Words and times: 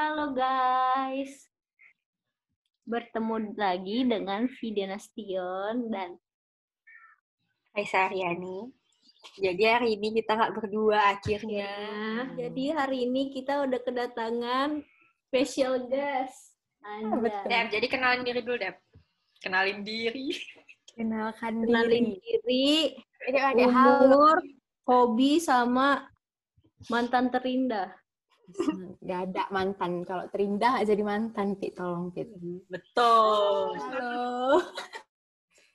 Halo 0.00 0.32
guys. 0.32 1.44
Bertemu 2.88 3.52
lagi 3.52 4.00
dengan 4.08 4.48
Video 4.48 4.88
Nastion 4.88 5.92
dan 5.92 6.16
Hai 7.76 7.84
Saryani. 7.84 8.72
Jadi 9.36 9.60
hari 9.60 10.00
ini 10.00 10.16
kita 10.16 10.40
nggak 10.40 10.56
berdua 10.56 11.20
akhirnya. 11.20 11.68
ya. 11.68 12.48
Jadi 12.48 12.64
hari 12.72 13.12
ini 13.12 13.28
kita 13.28 13.60
udah 13.68 13.76
kedatangan 13.76 14.80
special 15.28 15.84
guest. 15.92 16.56
Anda. 16.80 17.44
Dep, 17.44 17.68
jadi 17.68 17.84
kenalin 17.84 18.24
diri 18.24 18.40
dulu, 18.40 18.56
Dep. 18.56 18.80
Kenalin 19.44 19.84
diri. 19.84 20.32
Kenalkan 20.96 21.60
Kenalin 21.60 22.16
diri. 22.16 22.24
diri, 22.24 22.68
Ini 23.28 23.36
ada 23.36 23.64
umur, 23.68 24.40
hobi 24.88 25.36
sama 25.44 26.08
mantan 26.88 27.28
terindah. 27.28 27.99
Gak 29.08 29.20
ada 29.30 29.44
mantan. 29.54 30.02
Kalau 30.04 30.24
terindah 30.30 30.82
jadi 30.82 31.02
mantan, 31.02 31.56
Pit. 31.56 31.76
Tolong, 31.76 32.10
Pit. 32.14 32.28
Betul. 32.68 33.76
Halo. 33.78 34.60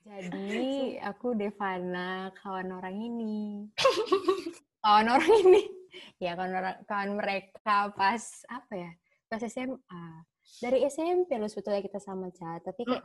Jadi, 0.05 1.01
aku 1.01 1.34
Devana, 1.34 2.29
kawan 2.38 2.70
orang 2.77 2.93
ini. 2.93 3.65
kawan 4.85 5.07
orang 5.09 5.34
ini. 5.49 5.63
Ya, 6.21 6.38
kawan, 6.38 6.53
orang, 6.53 6.77
kawan 6.85 7.09
mereka 7.17 7.89
pas, 7.95 8.23
apa 8.45 8.73
ya, 8.77 8.91
pas 9.26 9.41
SMA. 9.41 10.05
Dari 10.62 10.85
SMP 10.85 11.41
loh 11.41 11.49
sebetulnya 11.49 11.81
kita 11.81 11.98
sama, 11.98 12.29
Ca. 12.29 12.62
Tapi 12.62 12.85
kayak, 12.85 13.01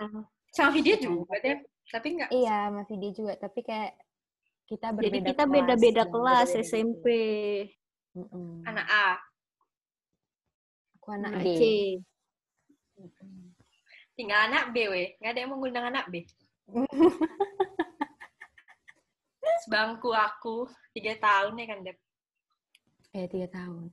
Sama 0.53 0.77
video 0.77 1.01
juga, 1.01 1.41
Dep. 1.41 1.65
Tapi 1.89 2.09
nggak. 2.21 2.31
iya, 2.37 2.69
masih 2.69 2.97
dia 3.01 3.13
juga. 3.17 3.33
Tapi 3.41 3.61
kayak, 3.65 3.97
kita 4.69 4.95
berbeda 4.95 5.09
Jadi 5.11 5.19
kita 5.35 5.45
kelas 5.49 5.55
beda-beda 5.57 6.03
dan 6.05 6.13
kelas 6.13 6.49
SMP. 6.63 7.07
gitu. 7.09 7.81
Mm-mm. 8.11 8.67
Anak 8.67 8.87
A. 8.91 9.09
Anak 11.11 11.33
D. 11.43 11.49
C. 11.59 11.63
Tinggal 14.15 14.53
anak 14.53 14.65
B, 14.71 14.77
weh. 14.93 15.09
Nggak 15.19 15.33
ada 15.33 15.41
yang 15.41 15.51
mengundang 15.57 15.87
anak 15.89 16.05
B. 16.13 16.23
Sebangku 19.67 20.13
aku. 20.13 20.69
Tiga 20.93 21.17
tahun 21.19 21.57
ya 21.57 21.67
kan, 21.69 21.79
Dep. 21.85 21.99
Eh, 23.17 23.27
tiga 23.27 23.49
tahun. 23.51 23.91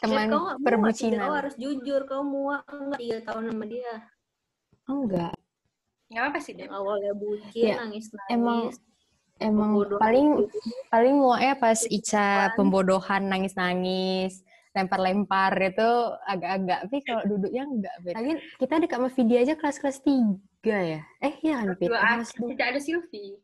Teman 0.00 0.28
kau 0.32 0.40
nggak 0.40 0.58
muak, 0.58 0.64
perbucinan. 0.64 1.20
Kau 1.20 1.36
harus 1.36 1.54
jujur, 1.60 2.00
kau 2.08 2.22
muak 2.24 2.64
enggak 2.70 3.00
tiga 3.00 3.18
tahun 3.28 3.42
sama 3.52 3.64
dia. 3.68 3.94
Enggak. 4.88 5.34
Nggak 6.08 6.24
apa 6.28 6.38
sih, 6.40 6.52
Dep. 6.56 6.68
Awalnya 6.68 7.12
bucin, 7.16 7.62
Ya, 7.72 7.74
nangis-nangis. 7.80 8.30
Emang 8.32 8.72
emang 9.42 9.74
Pembodohan 9.74 10.02
paling 10.02 10.28
paling 10.86 11.14
muaknya 11.18 11.54
pas 11.58 11.78
Pembodohan. 11.82 11.98
Ica 11.98 12.26
pembodohan 12.54 13.22
nangis-nangis 13.26 14.32
lempar-lempar 14.72 15.52
itu 15.60 15.90
agak-agak 16.24 16.78
tapi 16.88 16.98
kalau 17.04 17.22
duduknya 17.28 17.62
enggak 17.68 17.94
Bet. 18.00 18.14
Lagi 18.16 18.32
kita 18.56 18.80
dekat 18.80 18.98
sama 18.98 19.08
Vidi 19.12 19.34
aja 19.36 19.52
kelas-kelas 19.52 19.98
tiga 20.00 20.78
ya 20.80 21.00
eh 21.20 21.34
iya 21.44 21.54
kan 21.60 21.76
Fit 21.76 21.92
Tidak 21.92 22.66
ada 22.72 22.80
Silvi. 22.80 23.36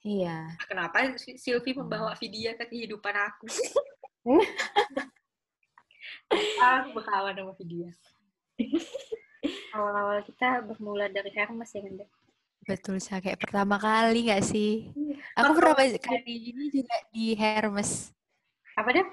iya 0.00 0.48
Kenapa 0.64 1.12
Silvi 1.16 1.70
membawa 1.76 2.16
Vidya 2.16 2.56
ke 2.56 2.64
kehidupan 2.72 3.14
aku? 3.14 3.44
aku 6.58 6.88
berkawan 6.96 7.36
sama 7.36 7.52
Vidya. 7.60 7.90
Awal-awal 9.76 10.24
kita 10.24 10.64
bermula 10.64 11.12
dari 11.12 11.30
Hermes 11.36 11.70
ya 11.70 11.84
kan, 11.84 11.94
betul 12.66 12.96
sih 12.98 13.14
kayak 13.20 13.38
pertama 13.38 13.76
kali 13.78 14.26
nggak 14.26 14.42
sih 14.42 14.90
aku 15.38 15.54
Pertama 15.54 15.86
kali 16.00 16.34
ini 16.50 16.66
juga 16.72 16.96
di 17.14 17.36
Hermes 17.36 18.10
Apa, 18.74 18.90
Dep? 18.90 19.06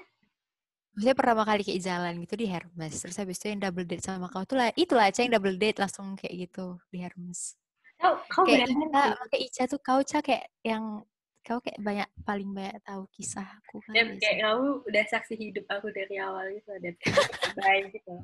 Maksudnya 0.94 1.16
pertama 1.18 1.42
kali 1.42 1.66
kayak 1.66 1.82
jalan 1.82 2.12
gitu 2.22 2.34
di 2.38 2.46
Hermes. 2.46 2.94
Terus 3.02 3.16
habis 3.18 3.36
itu 3.42 3.50
yang 3.50 3.60
double 3.66 3.82
date 3.82 4.06
sama 4.06 4.30
kau 4.30 4.46
tuh 4.46 4.54
lah, 4.62 4.70
itulah 4.78 5.10
Ica 5.10 5.26
yang 5.26 5.34
double 5.34 5.58
date 5.58 5.78
langsung 5.82 6.14
kayak 6.14 6.34
gitu 6.46 6.78
di 6.94 7.02
Hermes. 7.02 7.58
Kau, 7.98 8.14
kau 8.30 8.46
kayak 8.46 8.70
Ica, 8.70 9.02
kayak 9.26 9.42
Ica 9.42 9.62
tuh 9.66 9.80
kau 9.82 10.00
Ca 10.06 10.18
kayak 10.22 10.46
yang 10.62 11.02
kau 11.42 11.58
kayak 11.58 11.82
banyak 11.82 12.08
paling 12.22 12.48
banyak 12.54 12.78
tahu 12.86 13.10
kisahku 13.10 13.82
kan. 13.82 13.92
Dep, 13.92 14.22
kayak 14.22 14.36
kamu 14.46 14.66
udah 14.86 15.04
saksi 15.10 15.34
hidup 15.34 15.66
aku 15.66 15.90
dari 15.90 16.14
awal 16.22 16.46
gitu, 16.54 16.70
Dep. 16.78 16.94
Baik 17.58 17.90
gitu. 17.98 18.14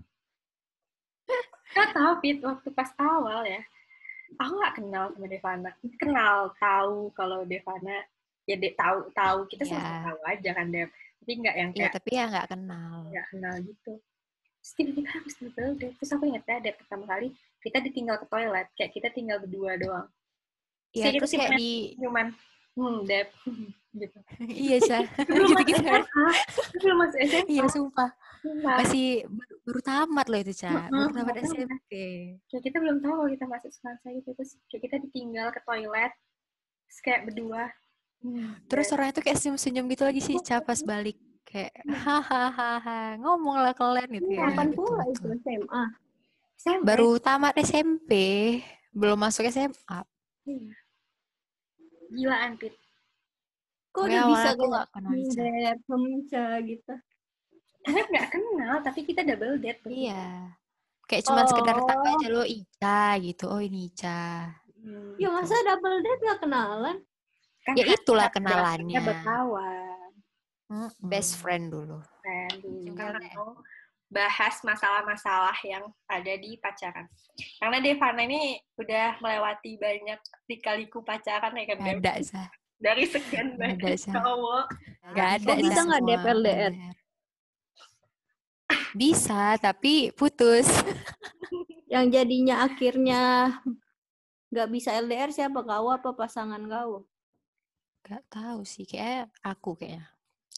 Kau 1.75 1.87
tahu, 1.91 2.13
Fit, 2.23 2.39
waktu 2.39 2.69
pas 2.71 2.91
awal 3.03 3.51
ya, 3.51 3.63
aku 4.39 4.53
nggak 4.63 4.75
kenal 4.79 5.05
sama 5.11 5.27
Devana. 5.27 5.71
Kenal, 5.99 6.55
tahu 6.55 7.11
kalau 7.19 7.43
Devana, 7.43 8.07
ya 8.47 8.55
Dep 8.55 8.79
tahu, 8.79 9.11
tahu. 9.11 9.39
Kita 9.51 9.67
Iya. 9.67 9.75
sama 9.75 9.95
tahu 10.07 10.19
aja 10.31 10.51
kan, 10.55 10.67
Dep. 10.71 10.91
Tapi 11.21 11.33
nggak 11.37 11.57
yang 11.57 11.71
Iya, 11.71 11.79
kayak 11.79 11.93
tapi 11.95 12.11
ya 12.11 12.25
nggak 12.27 12.47
kenal. 12.49 12.95
nggak 13.07 13.27
kenal 13.29 13.55
gitu. 13.61 13.93
Terus 14.61 14.73
tiba-tiba 14.77 15.09
harus 15.09 15.35
double 15.37 15.73
date. 15.77 15.95
Terus 15.97 16.11
aku 16.13 16.25
ingat 16.29 16.45
ya, 16.45 16.57
Dep, 16.61 16.77
pertama 16.81 17.05
kali 17.05 17.29
kita 17.61 17.79
ditinggal 17.81 18.17
ke 18.21 18.27
toilet. 18.27 18.67
Kayak 18.75 18.93
kita 18.93 19.09
tinggal 19.13 19.37
berdua 19.41 19.73
doang. 19.77 20.09
Iya, 20.91 21.05
Sih, 21.07 21.13
terus 21.21 21.33
kayak 21.33 21.51
di 21.57 21.71
Cuman, 21.97 22.27
hmm, 22.75 22.99
Dep. 23.05 23.29
gitu. 24.01 24.19
iya. 24.49 24.77
Belum 25.27 25.49
gitu-gitu. 25.53 25.83
Belum 26.81 26.97
masuk 26.99 27.19
SMA. 27.25 27.49
Iya, 27.49 27.65
sumpah. 27.69 28.11
Sumpah. 28.41 28.77
Masih 28.81 29.09
baru, 29.29 29.55
baru 29.69 29.81
tamat 29.85 30.27
loh 30.33 30.41
itu, 30.41 30.53
Ca. 30.57 30.69
Baru 30.73 30.89
Heeh, 30.89 31.09
tamat. 31.13 31.35
SMP. 31.45 31.93
kayak 32.49 32.63
kita 32.65 32.77
belum 32.81 32.97
tahu 33.01 33.13
kalau 33.21 33.31
kita 33.31 33.45
masuk 33.45 33.71
semansa 33.71 34.07
gitu 34.13 34.29
terus 34.33 34.57
kayak 34.69 34.83
kita 34.89 34.97
ditinggal 35.05 35.49
ke 35.53 35.61
toilet 35.63 36.13
terus 36.89 37.01
kayak 37.05 37.21
berdua 37.29 37.69
Hmm, 38.21 38.53
Terus 38.67 38.93
orangnya 38.93 39.17
tuh 39.17 39.25
kayak 39.25 39.39
senyum-senyum 39.39 39.89
gitu 39.89 40.03
lagi 40.05 40.21
sih, 40.21 40.37
Ca, 40.39 40.61
pas 40.61 40.77
balik. 40.87 41.17
Kayak, 41.43 41.73
hahaha, 41.83 43.19
ngomong 43.19 43.59
lah 43.59 43.73
kalian 43.73 44.07
gitu 44.13 44.31
ya. 44.31 44.47
Kapan 44.47 44.69
pula 44.71 45.03
itu 45.05 45.27
SMA? 45.41 45.85
SMP. 46.55 46.83
Baru 46.85 47.17
tamat 47.17 47.57
SMP, 47.57 48.11
belum 48.93 49.19
masuk 49.19 49.45
SMA. 49.47 49.99
Iya. 50.45 50.75
gila 52.11 52.37
Anpit 52.43 52.75
Kok 53.91 54.03
udah 54.03 54.23
bisa 54.27 54.51
kayak 54.51 54.67
nggak 54.67 54.87
kenal 54.91 55.13
Hemca 55.89 56.45
gitu. 56.61 56.95
kita 57.81 58.01
nggak 58.05 58.29
kenal 58.29 58.75
tapi 58.83 59.01
kita 59.03 59.21
double 59.23 59.59
date 59.59 59.81
berdua. 59.81 59.99
Iya. 59.99 60.27
Kayak 61.07 61.25
cuman 61.27 61.45
sekedar 61.47 61.77
tahu 61.81 61.99
Oh. 62.01 62.11
aja 62.13 62.29
lo 62.29 62.45
Ica 62.45 63.03
gitu. 63.19 63.45
Oh 63.47 63.59
ini 63.59 63.89
Ica. 63.89 64.47
Hmm, 64.77 65.19
Ya 65.19 65.29
masa 65.29 65.55
double 65.61 65.99
date 65.99 66.21
gak 66.21 66.41
kenalan? 66.41 66.99
Kan 67.63 67.75
Ya 67.75 67.85
itulah 67.89 68.27
kita 68.27 68.41
kenalannya. 68.41 69.01
berkawan 69.01 70.13
Best 71.03 71.37
friend 71.37 71.69
dulu. 71.69 71.99
kan 72.21 72.51
dulu 72.57 72.95
karena 72.95 73.27
bahas 74.07 74.59
masalah-masalah 74.61 75.55
yang 75.63 75.83
ada 76.05 76.35
di 76.35 76.55
pacaran 76.57 77.07
karena 77.57 77.79
Devana 77.79 78.23
ini 78.23 78.43
udah 78.75 79.19
melewati 79.19 79.75
banyak 79.77 80.19
lika-liku 80.47 80.99
pacaran 81.01 81.55
ya 81.55 81.65
kan 81.69 81.79
Gak 81.79 81.95
ada 82.01 82.13
Sa. 82.21 82.45
dari 82.77 83.05
sekian 83.05 83.55
Nggak 83.55 83.79
banyak 83.79 83.99
cowok 84.11 84.65
Gak 85.11 85.29
ada 85.37 85.51
Oh, 85.51 85.59
bisa 85.59 85.75
Sa, 85.75 85.83
nggak 85.85 86.01
semua 86.01 86.11
DP 86.17 86.27
LDR? 86.33 86.73
Bisa, 88.93 89.43
tapi 89.57 90.11
putus. 90.11 90.67
Yang 91.87 92.07
jadinya 92.13 92.57
akhirnya 92.65 93.23
gak 94.49 94.69
bisa 94.69 94.95
LDR 94.97 95.31
siapa 95.31 95.59
kau 95.61 95.87
apa 95.89 96.11
pasangan 96.13 96.63
kau? 96.63 97.07
Gak 98.11 98.25
tahu 98.37 98.61
sih, 98.73 98.85
kayak 98.93 99.25
aku 99.53 99.71
kayaknya. 99.79 100.05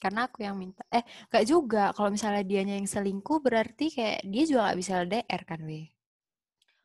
Karena 0.02 0.20
aku 0.26 0.38
yang 0.46 0.56
minta. 0.62 0.82
Eh, 0.98 1.04
gak 1.32 1.44
juga. 1.52 1.84
Kalau 1.96 2.10
misalnya 2.16 2.42
dianya 2.50 2.74
yang 2.80 2.88
selingkuh, 2.94 3.38
berarti 3.46 3.86
kayak 3.96 4.18
dia 4.32 4.42
juga 4.50 4.60
gak 4.70 4.78
bisa 4.82 4.92
LDR 5.04 5.42
kan, 5.50 5.60
weh. 5.70 5.86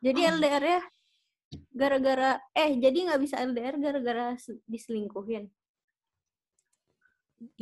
Jadi 0.06 0.22
Oh. 0.22 0.30
LDR 0.36 0.64
ya 0.74 0.82
gara-gara 1.80 2.30
eh 2.64 2.72
jadi 2.84 2.98
nggak 3.06 3.22
bisa 3.26 3.36
LDR 3.50 3.76
gara-gara 3.86 4.26
se- 4.46 4.62
diselingkuhin. 4.74 5.46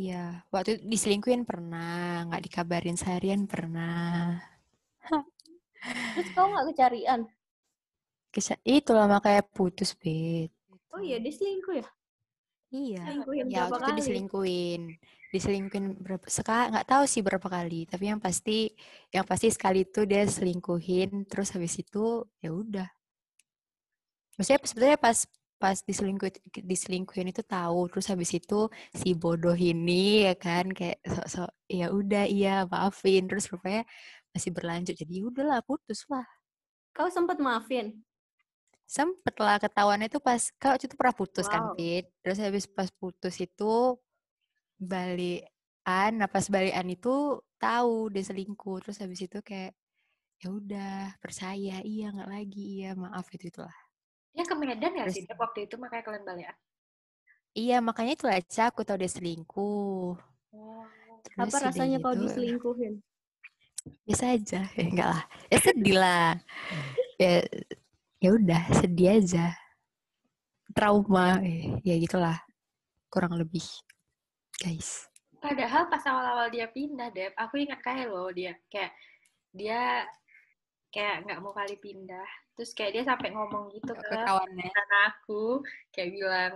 Iya, 0.01 0.15
waktu 0.53 0.69
itu 0.75 0.83
diselingkuhin 0.93 1.43
pernah, 1.49 2.23
nggak 2.27 2.43
dikabarin 2.47 2.97
seharian 3.01 3.43
pernah. 3.51 4.39
Terus 6.13 6.29
kau 6.35 6.47
nggak 6.51 6.67
kecarian? 6.71 7.21
Kesa 8.33 8.55
itulah 8.77 9.05
makanya 9.13 9.41
putus, 9.55 9.91
Bet. 10.01 10.51
Oh 10.93 11.01
iya 11.07 11.17
diselingkuh 11.25 11.73
ya? 11.81 11.85
Iya. 12.75 13.01
Selingkuhin 13.07 13.45
Ya, 13.47 13.59
waktu 13.63 13.75
itu 13.79 13.83
kali? 13.87 13.99
diselingkuhin. 13.99 14.81
Diselingkuhin 15.31 15.85
berapa 15.99 16.27
sekali, 16.31 16.65
nggak 16.75 16.87
tahu 16.91 17.03
sih 17.07 17.21
berapa 17.23 17.47
kali, 17.47 17.79
tapi 17.91 18.03
yang 18.11 18.19
pasti 18.19 18.71
yang 19.15 19.25
pasti 19.27 19.47
sekali 19.51 19.83
itu 19.87 20.03
dia 20.03 20.23
selingkuhin, 20.27 21.27
terus 21.27 21.51
habis 21.55 21.75
itu 21.79 22.23
ya 22.43 22.51
udah. 22.51 22.87
Maksudnya 24.35 24.59
sebenarnya 24.67 24.99
pas 24.99 25.17
pas 25.55 25.77
diselingkuhin 25.87 26.35
diselingkuhin 26.71 27.31
itu 27.31 27.43
tahu, 27.47 27.87
terus 27.91 28.05
habis 28.11 28.31
itu 28.35 28.67
si 28.91 29.15
bodoh 29.15 29.55
ini 29.55 30.27
ya 30.27 30.35
kan 30.35 30.67
kayak 30.71 30.99
sok-sok 31.03 31.51
ya 31.71 31.87
udah 31.91 32.23
iya 32.27 32.67
maafin, 32.67 33.23
terus 33.27 33.47
rupanya 33.51 33.87
masih 34.35 34.51
berlanjut. 34.55 34.95
Jadi 34.99 35.11
ya 35.19 35.23
udahlah 35.31 35.59
putus 35.63 36.03
lah. 36.11 36.27
Kau 36.95 37.07
sempat 37.11 37.39
maafin? 37.39 38.03
Sempet 38.85 39.35
lah 39.41 39.57
ketahuan 39.57 40.01
itu 40.01 40.21
pas 40.21 40.37
kau 40.55 40.73
itu 40.73 40.93
pernah 40.93 41.13
putus 41.13 41.45
kan, 41.45 41.73
Wow. 41.73 41.75
Pit. 41.75 42.05
Terus 42.21 42.37
habis 42.37 42.65
pas 42.65 42.89
putus 42.89 43.35
itu 43.37 43.97
balikan, 44.77 46.11
nah 46.15 46.29
pas 46.29 46.45
balikan 46.45 46.85
itu 46.85 47.13
tahu 47.57 48.09
dia 48.09 48.23
selingkuh. 48.23 48.77
Terus 48.85 48.97
habis 48.99 49.19
itu 49.19 49.41
kayak 49.41 49.73
ya 50.35 50.51
udah 50.51 50.95
percaya 51.17 51.79
iya 51.81 52.11
nggak 52.11 52.27
lagi 52.27 52.63
iya 52.77 52.91
maaf 52.91 53.23
itu 53.31 53.47
itulah 53.47 53.71
Dia 54.35 54.43
ke 54.43 54.51
Medan 54.53 54.91
ya 54.91 55.07
Terus- 55.07 55.15
sih 55.15 55.31
waktu 55.31 55.63
itu 55.63 55.79
makanya 55.79 56.03
kalian 56.03 56.23
balik. 56.27 56.51
iya 57.55 57.79
makanya 57.79 58.19
itu 58.19 58.27
aja 58.27 58.67
aku 58.67 58.83
tahu 58.83 58.99
dia 58.99 59.07
selingkuh 59.07 60.19
Oh. 60.51 60.83
Terus 61.23 61.51
Apa 61.55 61.71
rasanya 61.71 61.99
kau 61.99 62.11
gitu, 62.11 62.27
diselingkuhin? 62.27 62.93
biasa 64.03 64.25
aja 64.35 64.59
ya 64.75 64.83
enggak 64.83 65.07
lah 65.07 65.23
ya 65.47 65.57
sedih 65.63 65.95
lah 65.95 66.27
ya 67.15 67.31
ya 68.25 68.33
udah 68.33 68.63
sedih 68.73 69.21
aja 69.21 69.53
trauma 70.73 71.37
eh, 71.45 71.77
ya 71.85 71.93
gitulah 72.01 72.41
kurang 73.13 73.37
lebih 73.37 73.63
guys 74.57 75.05
Padahal 75.45 75.85
pas 75.93 76.01
awal-awal 76.09 76.49
dia 76.49 76.65
pindah, 76.65 77.13
Dep, 77.13 77.37
aku 77.37 77.61
ingat 77.61 77.77
kayak 77.85 78.09
loh 78.09 78.33
dia 78.33 78.57
kayak 78.65 78.97
dia 79.53 80.09
kayak 80.89 81.21
nggak 81.21 81.37
mau 81.37 81.53
kali 81.53 81.77
pindah. 81.77 82.25
Terus 82.57 82.73
kayak 82.73 82.91
dia 82.97 83.03
sampai 83.05 83.29
ngomong 83.29 83.69
gitu 83.77 83.93
ke 83.93 84.09
kawannya 84.09 84.65
teman 84.65 84.91
aku, 85.13 85.61
kayak 85.93 86.09
bilang 86.17 86.53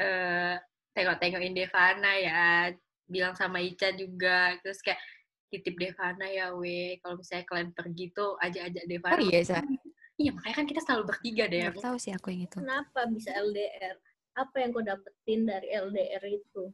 eh 0.00 0.56
tengok-tengokin 0.96 1.52
Devana 1.52 2.12
ya, 2.16 2.72
bilang 3.04 3.36
sama 3.36 3.60
Ica 3.60 3.92
juga. 3.92 4.56
Terus 4.64 4.80
kayak 4.80 5.00
titip 5.52 5.76
Devana 5.76 6.24
ya, 6.32 6.56
we. 6.56 6.96
Kalau 7.04 7.20
misalnya 7.20 7.44
kalian 7.44 7.70
pergi 7.76 8.08
tuh 8.16 8.40
ajak-ajak 8.40 8.84
Devana. 8.88 9.20
oh 9.20 9.28
iya 9.28 9.40
Sa. 9.44 9.60
Iya, 10.20 10.36
makanya 10.36 10.56
kan 10.60 10.66
kita 10.68 10.80
selalu 10.84 11.04
bertiga 11.08 11.44
deh. 11.48 11.64
Nggak 11.64 11.80
tahu 11.80 11.96
sih 11.96 12.12
aku 12.12 12.28
yang 12.28 12.44
itu 12.44 12.56
Kenapa 12.60 13.00
bisa 13.08 13.30
LDR? 13.40 13.96
Apa 14.36 14.54
yang 14.60 14.70
kau 14.76 14.84
dapetin 14.84 15.48
dari 15.48 15.72
LDR 15.72 16.24
itu? 16.28 16.64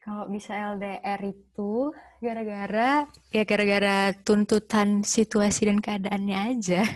Kalau 0.00 0.30
bisa 0.30 0.54
LDR 0.56 1.20
itu 1.26 1.92
gara-gara 2.22 3.04
ya 3.34 3.42
gara-gara 3.44 4.14
tuntutan 4.22 5.02
situasi 5.02 5.68
dan 5.68 5.82
keadaannya 5.82 6.38
aja. 6.54 6.86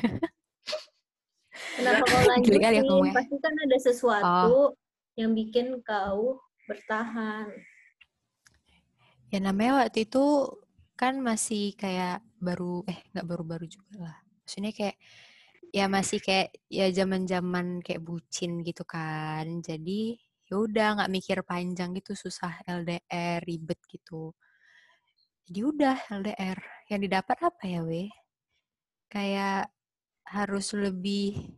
Kenapa 1.76 2.04
kau 2.06 2.22
lanjutin? 2.24 2.62
ya. 2.62 3.12
Pasti 3.12 3.36
kan 3.42 3.54
ada 3.58 3.78
sesuatu 3.82 4.78
yang 5.18 5.34
bikin 5.34 5.82
kau 5.82 6.38
bertahan. 6.70 7.50
Ya 9.34 9.38
namanya 9.42 9.84
waktu 9.84 10.06
itu 10.06 10.24
kan 10.94 11.18
masih 11.18 11.74
kayak 11.74 12.22
baru 12.38 12.86
eh 12.86 13.02
nggak 13.12 13.26
baru-baru 13.26 13.66
juga 13.66 14.08
lah. 14.08 14.23
Maksudnya 14.44 14.72
kayak 14.76 14.96
ya 15.72 15.84
masih 15.88 16.20
kayak 16.20 16.52
ya 16.68 16.86
zaman-zaman 16.92 17.80
kayak 17.80 18.04
bucin 18.04 18.60
gitu 18.60 18.84
kan. 18.84 19.64
Jadi 19.64 20.20
ya 20.44 20.54
udah 20.60 21.00
nggak 21.00 21.12
mikir 21.12 21.38
panjang 21.48 21.96
gitu 21.96 22.12
susah 22.12 22.60
LDR 22.68 23.40
ribet 23.40 23.80
gitu. 23.88 24.36
Jadi 25.48 25.60
udah 25.64 25.96
LDR. 26.12 26.60
Yang 26.92 27.00
didapat 27.08 27.38
apa 27.40 27.64
ya 27.64 27.80
weh? 27.80 28.12
Kayak 29.08 29.72
harus 30.28 30.76
lebih 30.76 31.56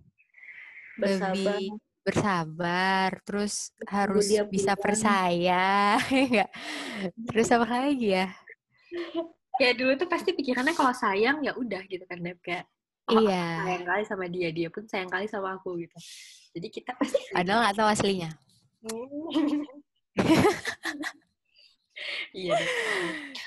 Bersabar. 0.97 1.35
lebih 1.35 1.77
bersabar, 2.07 3.11
terus 3.27 3.75
harus 3.91 4.31
dia 4.31 4.47
bisa 4.47 4.79
percaya, 4.79 5.99
enggak? 6.15 6.51
Terus 7.27 7.49
apa 7.51 7.67
lagi 7.67 8.15
ya? 8.15 8.31
Ya 9.57 9.73
dulu 9.73 9.97
tuh 9.97 10.05
pasti 10.05 10.37
pikirannya 10.37 10.77
kalau 10.77 10.93
sayang 10.93 11.41
ya 11.41 11.57
udah 11.57 11.81
gitu 11.89 12.05
kan, 12.05 12.21
Dep. 12.21 12.45
Kayak 12.45 12.69
oh, 13.11 13.21
Iya, 13.23 13.47
sayang 13.65 13.87
kali 13.87 14.03
sama 14.07 14.27
dia, 14.27 14.49
dia 14.51 14.69
pun 14.71 14.85
sayang 14.87 15.11
kali 15.11 15.27
sama 15.31 15.59
aku 15.59 15.79
gitu. 15.83 15.97
Jadi 16.57 16.67
kita 16.73 16.91
pasti 16.97 17.19
padahal 17.37 17.61
nggak 17.67 17.77
tahu 17.77 17.89
aslinya. 17.91 18.31
iya. 22.35 22.57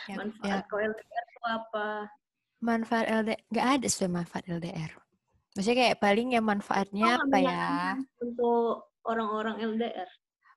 Ya, 0.09 0.17
Manfaat 0.17 0.65
ya, 0.65 0.89
LDR 0.89 1.25
itu 1.29 1.41
apa? 1.45 2.09
manfaat 2.59 3.05
LDR, 3.07 3.39
nggak 3.53 3.67
ada 3.77 3.87
sebenarnya 3.87 4.17
manfaat 4.19 4.43
LDR. 4.49 4.91
Maksudnya 5.55 5.77
kayak 5.85 5.99
paling 6.01 6.27
ya 6.33 6.41
manfaatnya 6.41 7.05
nggak 7.05 7.25
apa 7.29 7.37
ya? 7.39 7.67
Untuk 8.19 8.73
orang-orang 9.07 9.55
LDR. 9.63 10.09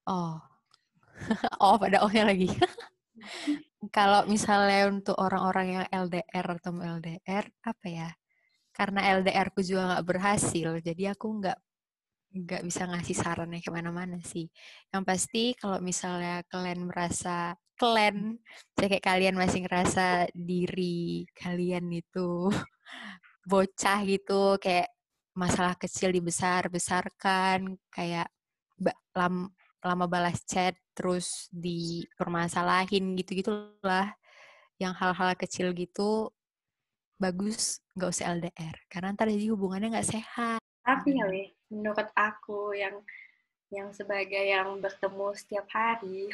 Oh, 0.08 0.40
oh 1.62 1.76
pada 1.78 2.02
ohnya 2.02 2.26
lagi. 2.26 2.50
Kalau 3.90 4.26
misalnya 4.26 4.90
untuk 4.90 5.18
orang-orang 5.18 5.66
yang 5.78 5.84
LDR 5.90 6.46
atau 6.58 6.74
LDR, 6.74 7.44
apa 7.62 7.86
ya? 7.86 8.08
Karena 8.76 9.00
LDR 9.16 9.48
ku 9.54 9.60
juga 9.64 9.82
nggak 9.96 10.06
berhasil, 10.08 10.68
jadi 10.84 11.02
aku 11.16 11.26
nggak 11.40 11.58
nggak 12.32 12.62
bisa 12.64 12.82
ngasih 12.88 13.16
sarannya 13.16 13.60
ke 13.60 13.70
mana-mana 13.72 14.16
sih. 14.24 14.48
Yang 14.92 15.04
pasti 15.10 15.42
kalau 15.60 15.78
misalnya 15.84 16.40
kalian 16.48 16.88
merasa 16.88 17.52
kalian, 17.76 18.40
kayak 18.78 19.02
kalian 19.04 19.36
masih 19.36 19.60
ngerasa 19.64 20.28
diri 20.32 21.28
kalian 21.36 21.86
itu 21.92 22.48
bocah 23.50 23.98
gitu, 24.08 24.56
kayak 24.62 24.88
masalah 25.36 25.74
kecil 25.80 26.12
dibesar-besarkan, 26.12 27.76
kayak 27.92 28.28
ba- 28.80 28.98
lam- 29.16 29.52
lama 29.82 30.06
balas 30.06 30.40
chat 30.46 30.74
terus 30.94 31.48
dipermasalahin 31.52 33.16
gitu-gitulah 33.18 34.14
yang 34.80 34.92
hal-hal 34.96 35.32
kecil 35.38 35.72
gitu 35.76 36.30
bagus 37.24 37.58
nggak 37.96 38.10
usah 38.14 38.26
LDR 38.36 38.76
karena 38.92 39.08
ntar 39.14 39.26
jadi 39.34 39.46
hubungannya 39.54 39.88
nggak 39.94 40.08
sehat 40.14 40.60
Tapi 40.86 41.08
ya, 41.18 41.24
weh, 41.30 41.48
menurut 41.74 42.08
aku 42.28 42.74
yang 42.82 42.96
yang 43.76 43.88
sebagai 43.98 44.42
yang 44.54 44.68
bertemu 44.84 45.26
setiap 45.40 45.66
hari, 45.78 46.28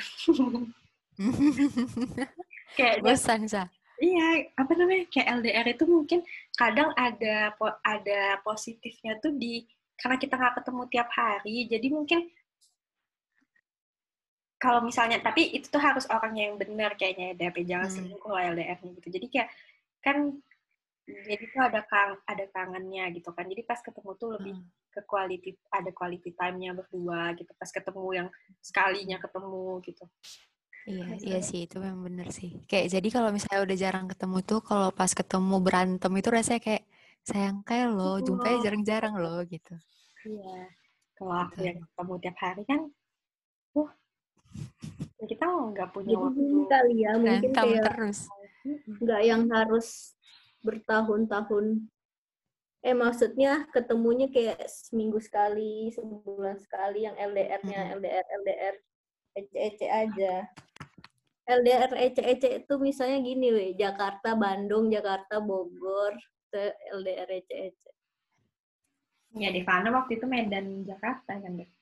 kayak 2.76 2.98
bosan 3.04 3.42
sa 3.48 3.62
Iya, 3.98 4.54
apa 4.54 4.72
namanya? 4.78 5.04
Kayak 5.10 5.28
LDR 5.42 5.66
itu 5.74 5.84
mungkin 5.94 6.20
kadang 6.54 6.90
ada 6.94 7.50
ada 7.82 8.20
positifnya 8.46 9.12
tuh 9.22 9.32
di 9.42 9.66
karena 9.98 10.16
kita 10.22 10.34
nggak 10.38 10.54
ketemu 10.62 10.82
tiap 10.92 11.08
hari, 11.10 11.56
jadi 11.72 11.86
mungkin 11.90 12.20
kalau 14.58 14.80
misalnya, 14.82 15.18
tapi 15.22 15.42
itu 15.54 15.66
tuh 15.70 15.78
harus 15.78 16.04
orangnya 16.10 16.50
yang 16.50 16.56
benar 16.62 16.90
kayaknya 16.98 17.24
ya, 17.30 17.34
Dap, 17.46 17.54
jangan 17.62 17.88
Hmm. 17.88 17.94
selingkuh 17.94 18.30
lah 18.34 18.42
LDR-nya 18.54 18.90
gitu. 18.98 19.08
Jadi 19.16 19.26
kayak 19.30 19.48
kan 20.02 20.16
jadi 21.24 21.44
tuh 21.48 21.62
ada 21.62 21.80
kang 21.82 22.18
ada 22.22 22.44
kangennya 22.48 23.10
gitu 23.10 23.30
kan. 23.30 23.44
Jadi 23.44 23.62
pas 23.62 23.78
ketemu 23.78 24.10
tuh 24.14 24.28
lebih 24.36 24.54
Hmm. 24.54 24.66
ke 24.88 25.00
quality 25.02 25.50
ada 25.68 25.90
quality 25.90 26.30
time-nya 26.32 26.74
berdua 26.74 27.32
gitu. 27.34 27.50
Pas 27.54 27.68
ketemu 27.68 28.04
yang 28.14 28.28
sekalinya 28.60 29.16
ketemu 29.18 29.62
gitu. 29.82 30.04
iya 30.88 31.04
iya 31.20 31.38
sih 31.44 31.68
itu 31.68 31.76
memang 31.76 32.00
bener 32.00 32.32
sih 32.32 32.64
kayak 32.64 32.88
jadi 32.88 33.08
kalau 33.12 33.28
misalnya 33.28 33.60
udah 33.60 33.76
jarang 33.76 34.06
ketemu 34.08 34.40
tuh 34.40 34.64
kalau 34.64 34.88
pas 34.88 35.12
ketemu 35.12 35.60
berantem 35.60 36.08
itu 36.16 36.28
rasanya 36.32 36.64
kayak 36.64 36.84
sayang 37.20 37.60
kayak 37.60 37.92
lo 37.92 38.16
jumpanya 38.18 38.56
Oh. 38.56 38.62
jarang-jarang 38.64 39.14
lo 39.20 39.36
gitu 39.44 39.76
Iya. 40.24 40.64
Kalau 41.12 41.34
aku 41.44 41.60
Betul. 41.60 41.66
yang 41.68 41.78
ketemu 41.84 42.12
tiap 42.24 42.36
hari 42.40 42.62
kan, 42.64 42.80
ya 45.18 45.24
kita 45.26 45.44
nggak 45.44 45.88
punya 45.92 46.08
Jadi 46.08 46.22
waktu. 46.24 46.42
kali 46.70 46.94
ya, 46.96 47.10
mungkin 47.12 47.26
berantem 47.26 47.52
kayak 47.52 47.82
terus 47.84 48.18
nggak 48.96 49.20
yang 49.24 49.42
harus 49.50 49.88
bertahun-tahun. 50.62 51.86
Eh 52.82 52.94
maksudnya 52.94 53.66
ketemunya 53.74 54.30
kayak 54.30 54.62
seminggu 54.70 55.18
sekali, 55.18 55.90
sebulan 55.90 56.58
sekali 56.62 57.06
yang 57.06 57.16
LDR-nya. 57.18 57.98
LDR 57.98 58.26
LDR 58.42 58.76
ece-ece 59.34 59.86
aja. 59.90 60.46
LDR 61.48 61.92
ece-ece 61.96 62.48
itu 62.62 62.74
misalnya 62.76 63.18
gini 63.24 63.48
weh, 63.50 63.70
Jakarta 63.74 64.36
Bandung, 64.36 64.92
Jakarta 64.92 65.40
Bogor, 65.40 66.14
ke 66.52 66.76
LDR 66.92 67.28
ece-ece. 67.40 67.90
Ya, 69.36 69.52
Devana 69.52 69.92
waktu 69.92 70.16
itu 70.16 70.24
Medan 70.24 70.84
Jakarta 70.88 71.36
kan, 71.36 71.52
Dek? 71.56 71.77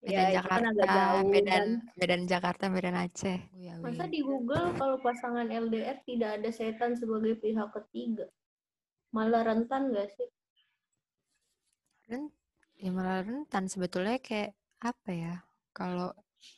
Medan 0.00 0.32
Ya, 0.32 0.40
kan 0.40 0.64
agak 0.64 0.86
Jakarta 0.88 0.96
jauh 0.96 1.24
Medan 1.28 1.52
kan. 1.52 1.66
Medan 2.00 2.22
Jakarta 2.24 2.64
Medan 2.72 2.96
Aceh 2.96 3.38
Ya, 3.60 3.72
Masa 3.84 4.04
weh. 4.08 4.10
di 4.12 4.20
Google 4.24 4.72
kalau 4.80 4.96
pasangan 5.04 5.48
LDR 5.52 6.00
tidak 6.08 6.40
ada 6.40 6.50
setan 6.52 6.96
sebagai 6.96 7.36
pihak 7.36 7.68
ketiga? 7.76 8.24
Malah 9.12 9.42
rentan 9.44 9.92
nggak 9.92 10.08
sih? 10.16 10.28
Ren- 12.08 12.32
ya 12.80 12.90
malah 12.96 13.20
rentan 13.22 13.68
sebetulnya 13.68 14.16
kayak 14.18 14.56
apa 14.80 15.10
ya 15.12 15.34
kalau 15.76 16.08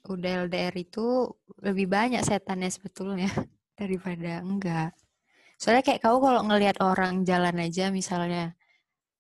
udah 0.06 0.46
LDR 0.46 0.74
itu 0.78 1.34
lebih 1.58 1.90
banyak 1.90 2.22
setannya 2.22 2.70
sebetulnya 2.70 3.26
daripada 3.80 4.38
enggak 4.40 4.94
soalnya 5.58 5.82
kayak 5.82 6.00
kau 6.06 6.18
kalau 6.22 6.46
ngelihat 6.46 6.78
orang 6.78 7.26
jalan 7.26 7.58
aja 7.58 7.90
misalnya 7.90 8.54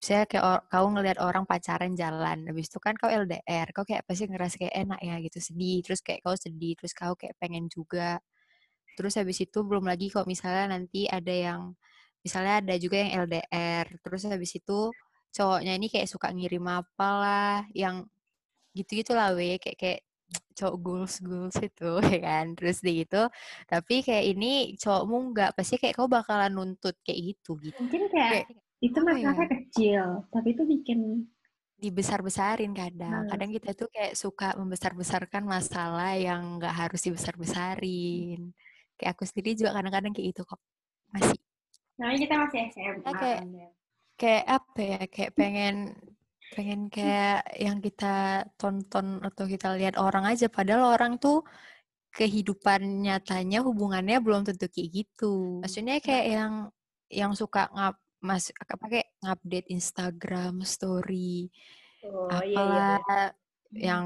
saya 0.02 0.22
kayak 0.30 0.44
or- 0.44 0.64
kau 0.72 0.86
ngelihat 0.92 1.18
orang 1.22 1.44
pacaran 1.50 1.92
jalan 1.94 2.38
habis 2.50 2.66
itu 2.70 2.78
kan 2.82 2.94
kau 3.00 3.06
LDR 3.10 3.68
kau 3.76 3.84
kayak 3.88 4.02
pasti 4.08 4.26
ngerasa 4.30 4.56
kayak 4.60 4.74
enak 4.82 5.00
ya 5.08 5.14
gitu 5.24 5.38
sedih 5.48 5.78
terus 5.86 6.00
kayak 6.06 6.20
kau 6.26 6.34
sedih 6.36 6.72
terus 6.78 6.92
kau 6.96 7.14
kayak 7.20 7.34
pengen 7.40 7.66
juga. 7.70 8.18
Terus 8.98 9.14
habis 9.20 9.38
itu 9.44 9.58
belum 9.64 9.84
lagi 9.88 10.12
kok 10.12 10.26
misalnya 10.28 10.64
nanti 10.76 11.08
ada 11.08 11.32
yang 11.32 11.60
misalnya 12.24 12.60
ada 12.64 12.74
juga 12.78 12.96
yang 13.02 13.10
LDR 13.26 13.86
terus 14.04 14.22
habis 14.28 14.52
itu 14.58 14.92
cowoknya 15.36 15.72
ini 15.80 15.88
kayak 15.92 16.08
suka 16.12 16.28
ngirim 16.34 16.64
apalah 16.68 17.64
yang 17.74 18.06
gitu-gitu 18.76 19.12
lah 19.18 19.32
we 19.36 19.58
kayak 19.62 19.78
kayak 19.80 20.00
cowok 20.58 20.76
goals 20.84 21.14
goals 21.24 21.56
itu 21.60 21.90
ya 22.12 22.18
kan? 22.26 22.46
Terus 22.58 22.78
di 22.84 22.92
gitu 23.04 23.28
tapi 23.70 23.94
kayak 24.06 24.24
ini 24.36 24.76
cowokmu 24.80 25.16
nggak 25.34 25.50
pasti 25.58 25.76
kayak 25.82 25.94
kau 25.98 26.08
bakalan 26.10 26.52
nuntut 26.56 26.96
kayak 27.06 27.20
gitu 27.36 27.58
gitu. 27.64 27.78
Mungkin 27.80 28.02
kayak, 28.28 28.46
itu 28.82 28.98
apa 28.98 29.14
masalahnya 29.14 29.46
ya? 29.46 29.50
kecil, 29.54 30.02
tapi 30.34 30.48
itu 30.58 30.62
bikin 30.66 31.00
dibesar-besarin 31.82 32.72
kadang. 32.74 33.26
Nah. 33.26 33.30
kadang 33.30 33.50
kita 33.50 33.74
tuh 33.74 33.90
kayak 33.90 34.14
suka 34.14 34.54
membesar-besarkan 34.54 35.42
masalah 35.42 36.14
yang 36.14 36.58
nggak 36.58 36.74
harus 36.74 37.02
dibesar-besarin. 37.02 38.54
Kayak 38.94 39.10
aku 39.18 39.22
sendiri 39.26 39.58
juga 39.58 39.74
kadang-kadang 39.74 40.14
kayak 40.14 40.26
gitu 40.30 40.42
kok. 40.46 40.62
Masih. 41.10 41.38
Namanya 41.98 42.18
kita 42.22 42.34
masih 42.38 42.58
SMA. 42.70 43.02
Nah, 43.02 43.14
kayak- 43.18 43.44
kayak 44.14 44.44
apa 44.46 44.80
ya? 44.82 45.00
Kayak 45.10 45.32
pengen 45.34 45.76
pengen 46.52 46.80
kayak 46.92 47.42
yang 47.58 47.80
kita 47.80 48.46
tonton 48.60 49.18
atau 49.24 49.44
kita 49.50 49.74
lihat 49.74 49.98
orang 49.98 50.22
aja. 50.28 50.46
Padahal 50.46 50.94
orang 50.94 51.18
tuh 51.18 51.42
kehidupan 52.12 53.02
nyatanya 53.02 53.64
hubungannya 53.64 54.20
belum 54.22 54.46
tentu 54.46 54.68
kayak 54.68 55.02
gitu. 55.02 55.64
Maksudnya 55.64 55.98
kayak 55.98 56.26
yang 56.28 56.52
yang 57.08 57.32
suka 57.34 57.66
ngap 57.72 57.96
mas 58.22 58.54
apa 58.54 58.84
kayak 58.86 59.08
ngupdate 59.20 59.68
Instagram 59.68 60.62
story 60.62 61.50
Oh 62.02 62.42
iya 62.42 62.54
iya. 62.54 62.86
apalah 62.98 63.30
yang 63.74 64.04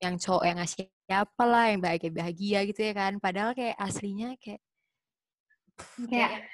yang 0.00 0.14
cowok 0.16 0.44
yang 0.44 0.56
ngasih 0.60 0.88
apa 1.08 1.44
lah 1.44 1.64
yang 1.72 1.80
bahagia 1.80 2.10
bahagia 2.12 2.58
gitu 2.68 2.80
ya 2.84 2.94
kan 2.96 3.12
padahal 3.20 3.52
kayak 3.52 3.76
aslinya 3.76 4.36
kayak 4.40 4.60
kayak 6.08 6.48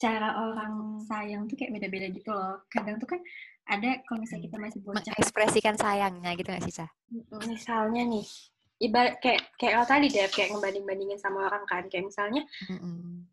cara 0.00 0.28
orang 0.48 0.96
sayang 1.04 1.44
tuh 1.44 1.60
kayak 1.60 1.76
beda-beda 1.76 2.08
gitu 2.08 2.32
loh. 2.32 2.64
Kadang 2.72 2.96
tuh 2.96 3.04
kan 3.04 3.20
ada 3.68 4.00
kalau 4.08 4.24
misalnya 4.24 4.48
kita 4.48 4.56
masih 4.56 4.80
bocah, 4.80 4.96
mengekspresikan 4.96 5.76
sayangnya 5.76 6.32
gitu 6.34 6.48
gak 6.48 6.64
sih 6.64 6.74
Cah? 6.74 6.90
misalnya 7.46 8.02
nih, 8.08 8.26
ibarat 8.80 9.20
kayak 9.20 9.52
kayak 9.60 9.74
lo 9.76 9.84
tadi 9.84 10.08
deh, 10.08 10.26
kayak 10.32 10.56
ngebanding-bandingin 10.56 11.20
sama 11.20 11.46
orang 11.46 11.62
kan, 11.68 11.84
kayak 11.92 12.08
misalnya 12.08 12.42
Mm-mm. 12.66 13.28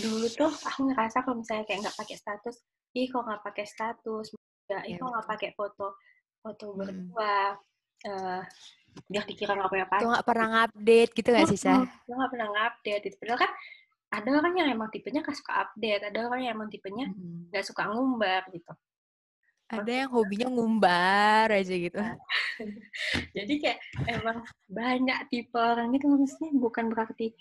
Dulu 0.00 0.26
tuh 0.32 0.52
aku 0.64 0.80
ngerasa 0.88 1.22
kalau 1.22 1.44
misalnya 1.44 1.64
kayak 1.68 1.80
nggak 1.84 1.98
pakai 1.98 2.16
status, 2.16 2.56
ih 2.96 3.06
kok 3.08 3.22
nggak 3.24 3.42
pakai 3.44 3.64
status, 3.68 4.26
ya 4.68 4.80
ih 4.88 4.96
Iya, 4.96 5.00
kok 5.00 5.10
nggak 5.12 5.28
pakai 5.28 5.50
foto 5.52 5.86
foto 6.40 6.66
Mm-mm. 6.72 6.78
berdua, 6.78 7.36
eh 8.08 8.42
dia 9.06 9.22
dikira 9.22 9.52
nggak 9.54 9.70
punya 9.70 9.86
pacar, 9.86 10.06
nggak 10.08 10.26
pernah 10.26 10.46
ngupdate 10.48 11.12
gitu 11.12 11.28
gak 11.30 11.48
sih? 11.52 11.58
Dia 11.60 12.14
nggak 12.16 12.30
pernah 12.32 12.48
ngupdate 12.50 13.02
gitu. 13.06 13.16
Padahal 13.20 13.40
kan 13.44 13.52
ada 14.08 14.28
orang 14.40 14.54
yang 14.56 14.68
emang 14.72 14.88
tipenya 14.88 15.20
nggak 15.20 15.36
suka 15.36 15.52
update, 15.68 16.02
ada 16.08 16.18
orang 16.24 16.40
yang 16.48 16.52
emang 16.56 16.68
tipenya 16.72 17.06
nggak 17.52 17.64
suka 17.66 17.82
ngumbar 17.92 18.42
gitu. 18.50 18.72
ada 19.68 19.92
yang 19.92 20.08
hobinya 20.08 20.48
ngumbar 20.48 21.52
aja 21.52 21.76
gitu 21.76 22.00
Jadi 23.36 23.54
kayak 23.60 23.78
emang 24.08 24.40
banyak 24.64 25.28
tipe 25.28 25.60
orang 25.60 25.92
gitu 25.92 26.08
maksudnya 26.08 26.56
bukan 26.56 26.88
berarti 26.88 27.36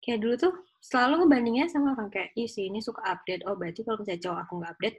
kayak 0.00 0.24
dulu 0.24 0.34
tuh 0.40 0.54
selalu 0.86 1.26
ngebandingnya 1.26 1.66
sama 1.66 1.98
orang 1.98 2.06
kayak 2.14 2.30
ih 2.38 2.46
si 2.46 2.70
ini 2.70 2.78
suka 2.78 3.02
update 3.02 3.42
oh 3.50 3.58
berarti 3.58 3.82
kalau 3.82 3.98
misalnya 3.98 4.22
cowok 4.22 4.40
aku 4.46 4.52
nggak 4.62 4.72
update 4.78 4.96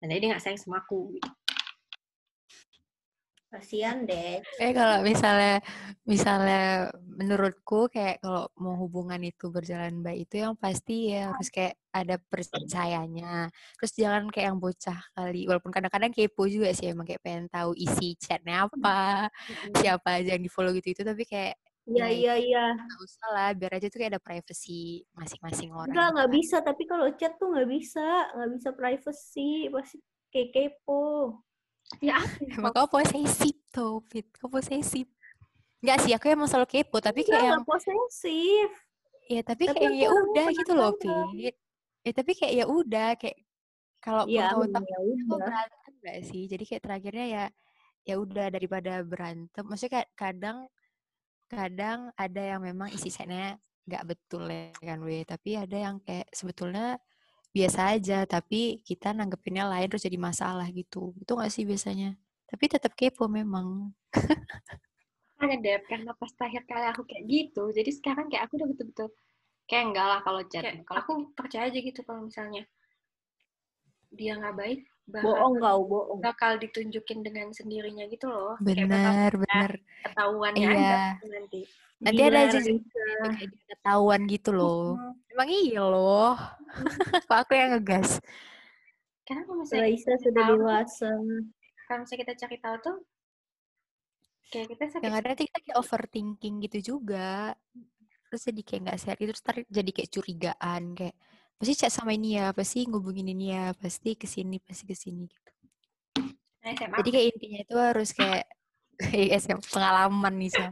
tandanya 0.00 0.20
dia 0.20 0.28
nggak 0.32 0.42
sayang 0.42 0.60
sama 0.60 0.76
aku 0.80 0.98
gitu. 1.12 1.30
Kasihan 3.48 4.04
deh. 4.04 4.44
eh 4.60 4.72
kalau 4.76 5.00
misalnya 5.00 5.64
misalnya 6.04 6.92
menurutku 7.00 7.88
kayak 7.88 8.20
kalau 8.20 8.44
mau 8.60 8.76
hubungan 8.76 9.16
itu 9.24 9.48
berjalan 9.48 10.04
baik 10.04 10.28
itu 10.28 10.44
yang 10.44 10.52
pasti 10.52 11.16
ya 11.16 11.32
harus 11.32 11.48
kayak 11.48 11.80
ada 11.88 12.20
percayanya 12.28 13.48
terus 13.80 13.96
jangan 13.96 14.28
kayak 14.28 14.52
yang 14.52 14.60
bocah 14.60 15.00
kali 15.16 15.48
walaupun 15.48 15.72
kadang-kadang 15.72 16.12
kepo 16.12 16.44
juga 16.44 16.76
sih 16.76 16.92
emang 16.92 17.08
kayak 17.08 17.24
pengen 17.24 17.48
tahu 17.48 17.72
isi 17.72 18.20
chatnya 18.20 18.68
apa 18.68 19.32
siapa 19.80 20.20
aja 20.20 20.36
yang 20.36 20.44
di 20.44 20.52
follow 20.52 20.76
gitu 20.76 20.92
itu 20.92 21.00
tapi 21.00 21.24
kayak 21.24 21.56
Iya 21.88 22.04
Ya, 22.04 22.06
iya 22.12 22.34
iya. 22.36 22.64
nggak 22.76 23.00
usah 23.00 23.28
lah 23.32 23.48
biar 23.56 23.72
aja 23.74 23.88
tuh 23.88 23.96
kayak 23.96 24.12
ada 24.12 24.20
privacy 24.20 24.80
masing-masing 25.16 25.72
orang 25.72 25.88
Enggak 25.88 26.04
gitu 26.04 26.14
nggak 26.14 26.28
kan. 26.28 26.36
bisa. 26.36 26.56
Tapi 26.60 26.82
kalau 26.84 27.06
chat 27.16 27.32
tuh 27.34 27.48
nggak 27.48 27.68
bisa, 27.68 28.06
nggak 28.36 28.50
bisa 28.54 28.68
privacy. 28.76 29.50
Pasti 29.72 29.96
kayak 30.28 30.48
kepo. 30.52 31.04
Ya 32.04 32.12
ya? 32.12 32.18
Emang 32.60 32.72
kau 32.76 32.84
posesif 32.86 33.56
tuh, 33.72 34.04
Fit. 34.04 34.28
Kau 34.36 34.52
posesif. 34.52 35.08
Enggak 35.80 35.98
sih, 36.04 36.12
aku 36.12 36.28
emang 36.28 36.44
selalu 36.44 36.68
kepo. 36.68 37.00
Tapi 37.00 37.24
Enggak, 37.24 37.32
kayak 37.32 37.44
yang, 37.48 37.52
nggak 37.56 37.66
posesif. 37.66 38.68
ya 39.28 39.40
tapi, 39.44 39.64
tapi 39.68 39.76
kayak 39.80 39.92
ya 39.96 40.08
udah 40.12 40.46
gitu 40.52 40.72
loh. 40.76 40.92
Fit. 41.32 41.56
Ya 42.04 42.12
tapi 42.12 42.32
kayak 42.36 42.52
ya 42.54 42.64
udah, 42.68 43.08
kayak 43.16 43.36
kalaupun 43.98 44.30
Iya, 44.30 44.44
kau 44.52 44.64
tahu 44.68 44.84
ya 44.84 44.96
kau 45.00 45.08
udah. 45.08 45.38
berantem 45.40 45.92
gak 45.98 46.18
sih? 46.22 46.42
Jadi 46.44 46.64
kayak 46.64 46.82
terakhirnya 46.84 47.26
ya 47.26 47.44
ya 48.04 48.14
udah 48.16 48.46
daripada 48.48 48.92
berantem. 49.00 49.64
Maksudnya 49.64 49.92
kayak 50.00 50.10
kadang 50.12 50.58
kadang 51.48 52.12
ada 52.14 52.42
yang 52.44 52.60
memang 52.60 52.92
isi 52.92 53.08
chatnya 53.08 53.56
nggak 53.88 54.04
betul 54.04 54.44
ya 54.46 54.70
kan, 54.84 55.00
we. 55.00 55.24
Tapi 55.24 55.56
ada 55.56 55.76
yang 55.76 55.96
kayak 56.04 56.28
sebetulnya 56.30 57.00
biasa 57.48 57.96
aja, 57.96 58.28
tapi 58.28 58.84
kita 58.84 59.16
nanggepinnya 59.16 59.64
lain 59.64 59.88
terus 59.88 60.04
jadi 60.04 60.20
masalah 60.20 60.68
gitu. 60.70 61.16
Itu 61.16 61.32
nggak 61.34 61.48
sih 61.48 61.64
biasanya? 61.64 62.12
Tapi 62.48 62.64
tetap 62.68 62.92
kepo 62.92 63.24
memang. 63.26 63.92
Makanya 65.38 65.56
deh 65.62 65.80
karena 65.88 66.12
pas 66.18 66.30
terakhir 66.34 66.66
kali 66.66 66.86
aku 66.90 67.02
kayak 67.06 67.24
gitu, 67.30 67.70
jadi 67.70 67.90
sekarang 67.94 68.26
kayak 68.26 68.50
aku 68.50 68.58
udah 68.58 68.68
betul-betul 68.74 69.08
kayak 69.70 69.84
enggak 69.92 70.06
lah 70.10 70.20
kalau 70.26 70.42
chat. 70.50 70.64
Kalau 70.82 70.98
aku 70.98 71.12
percaya 71.32 71.70
aja 71.70 71.78
gitu 71.78 72.00
kalau 72.02 72.26
misalnya 72.26 72.66
dia 74.10 74.34
nggak 74.34 74.56
baik, 74.58 74.80
Bohong 75.08 75.56
kau, 75.56 75.80
bohong. 75.88 76.20
bakal 76.20 76.60
ditunjukin 76.60 77.24
dengan 77.24 77.48
sendirinya 77.48 78.04
gitu 78.12 78.28
loh. 78.28 78.60
Bener, 78.60 79.32
bener. 79.32 79.80
ketahuannya 80.04 80.68
Iya. 80.68 81.00
nanti. 81.24 81.64
Nanti 81.98 82.20
Gila, 82.22 82.28
ada 82.30 82.40
aja 82.46 82.58
dia 82.62 83.48
ketahuan 83.72 84.20
gitu 84.30 84.50
loh. 84.54 84.94
Emang 85.32 85.48
iya 85.50 85.82
loh. 85.82 86.36
Kok 87.28 87.38
aku 87.42 87.52
yang 87.56 87.74
ngegas? 87.74 88.20
Karena 89.26 89.42
kalau 89.48 89.64
misalnya 89.64 89.90
kita 89.96 90.14
sudah 90.20 90.44
tahu, 90.44 90.54
dewasa. 90.60 91.10
kalau 91.88 91.98
misalnya 92.04 92.20
kita 92.22 92.34
cari 92.44 92.56
tahu 92.60 92.76
tuh 92.84 92.96
kayak 94.48 94.66
kita 94.72 94.84
sakit 94.88 95.04
Yang 95.04 95.16
ada 95.20 95.32
kita 95.36 95.58
kayak 95.64 95.78
overthinking 95.80 96.54
gitu 96.64 96.78
juga. 96.96 97.52
Terus 98.28 98.42
jadi 98.44 98.60
kayak 98.60 98.80
nggak 98.88 99.00
serius, 99.00 99.28
terus 99.32 99.42
ntar 99.44 99.56
jadi 99.68 99.90
kayak 99.92 100.10
curigaan 100.12 100.82
kayak 100.92 101.16
pasti 101.58 101.74
chat 101.74 101.90
sama 101.90 102.14
ini 102.14 102.38
ya, 102.38 102.54
pasti 102.54 102.86
ngubungin 102.86 103.34
ini 103.34 103.50
ya, 103.50 103.74
pasti 103.74 104.14
ke 104.14 104.30
sini, 104.30 104.62
pasti 104.62 104.86
ke 104.86 104.94
sini 104.94 105.26
gitu. 105.26 105.50
Nah, 106.62 106.70
SMA. 106.74 106.96
Jadi 107.02 107.08
kayak 107.10 107.26
intinya 107.34 107.58
itu 107.66 107.74
harus 107.76 108.10
kayak 108.14 108.44
kayak 108.98 109.28
SM 109.42 109.60
pengalaman 109.74 110.34
nih 110.38 110.50
Sa. 110.54 110.70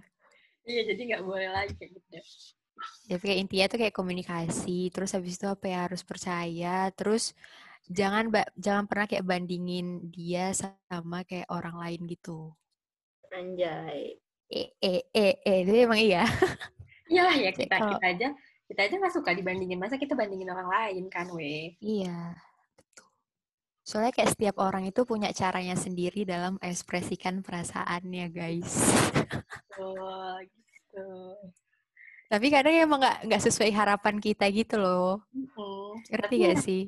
Iya, 0.66 0.83
jadi 0.95 1.00
nggak 1.14 1.23
boleh 1.26 1.49
lagi 1.50 1.73
kayak 1.75 1.90
gitu. 1.99 2.19
Jadi 3.07 3.23
kayak 3.23 3.38
intinya 3.43 3.66
tuh 3.66 3.78
kayak 3.83 3.95
komunikasi, 3.97 4.78
terus 4.95 5.11
habis 5.14 5.38
itu 5.38 5.47
apa 5.50 5.64
ya 5.66 5.78
harus 5.90 6.02
percaya, 6.07 6.90
terus 6.95 7.35
jangan 7.87 8.31
jangan 8.59 8.85
pernah 8.87 9.07
kayak 9.07 9.26
bandingin 9.26 10.11
dia 10.11 10.50
sama 10.55 11.23
kayak 11.26 11.50
orang 11.50 11.78
lain 11.83 12.07
gitu. 12.07 12.55
Anjay. 13.35 14.19
Eh 14.47 14.71
eh 14.78 15.02
eh 15.11 15.35
eh 15.43 15.57
itu 15.66 15.73
emang 15.87 15.99
iya. 15.99 16.23
Iyalah 17.11 17.37
ya 17.38 17.50
kita 17.59 17.76
kita 17.78 18.07
aja 18.07 18.28
kita 18.67 18.81
aja 18.83 18.95
nggak 18.99 19.15
suka 19.15 19.31
dibandingin 19.31 19.79
masa 19.79 19.95
kita 19.95 20.19
bandingin 20.19 20.51
orang 20.51 20.67
lain 20.67 21.05
kan 21.07 21.31
weh. 21.31 21.79
Iya, 21.79 22.35
betul. 22.75 23.07
Soalnya 23.87 24.11
kayak 24.11 24.35
setiap 24.35 24.57
orang 24.59 24.85
itu 24.85 25.07
punya 25.07 25.31
caranya 25.31 25.79
sendiri 25.79 26.27
dalam 26.27 26.59
ekspresikan 26.59 27.47
perasaannya, 27.47 28.27
guys. 28.29 28.75
Oh, 29.79 30.35
gitu. 30.43 31.07
Tapi 32.27 32.47
kadang 32.51 32.75
emang 32.75 32.99
nggak 32.99 33.19
nggak 33.31 33.43
sesuai 33.47 33.71
harapan 33.71 34.19
kita 34.19 34.51
gitu 34.51 34.83
loh. 34.83 35.23
Hmm. 35.31 36.03
Ngerti 36.11 36.27
Tapi 36.27 36.43
gak 36.43 36.59
ya- 36.59 36.65
sih? 36.67 36.83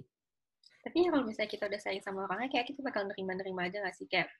Tapi 0.82 0.96
ya 1.04 1.08
kalau 1.14 1.24
misalnya 1.28 1.50
kita 1.52 1.64
udah 1.68 1.78
sayang 1.78 2.02
sama 2.02 2.24
orangnya, 2.26 2.48
kayak 2.48 2.66
kita 2.74 2.80
bakal 2.82 3.06
nerima-nerima 3.06 3.68
aja 3.68 3.84
gak 3.84 3.94
sih? 3.94 4.08
Kayak 4.10 4.32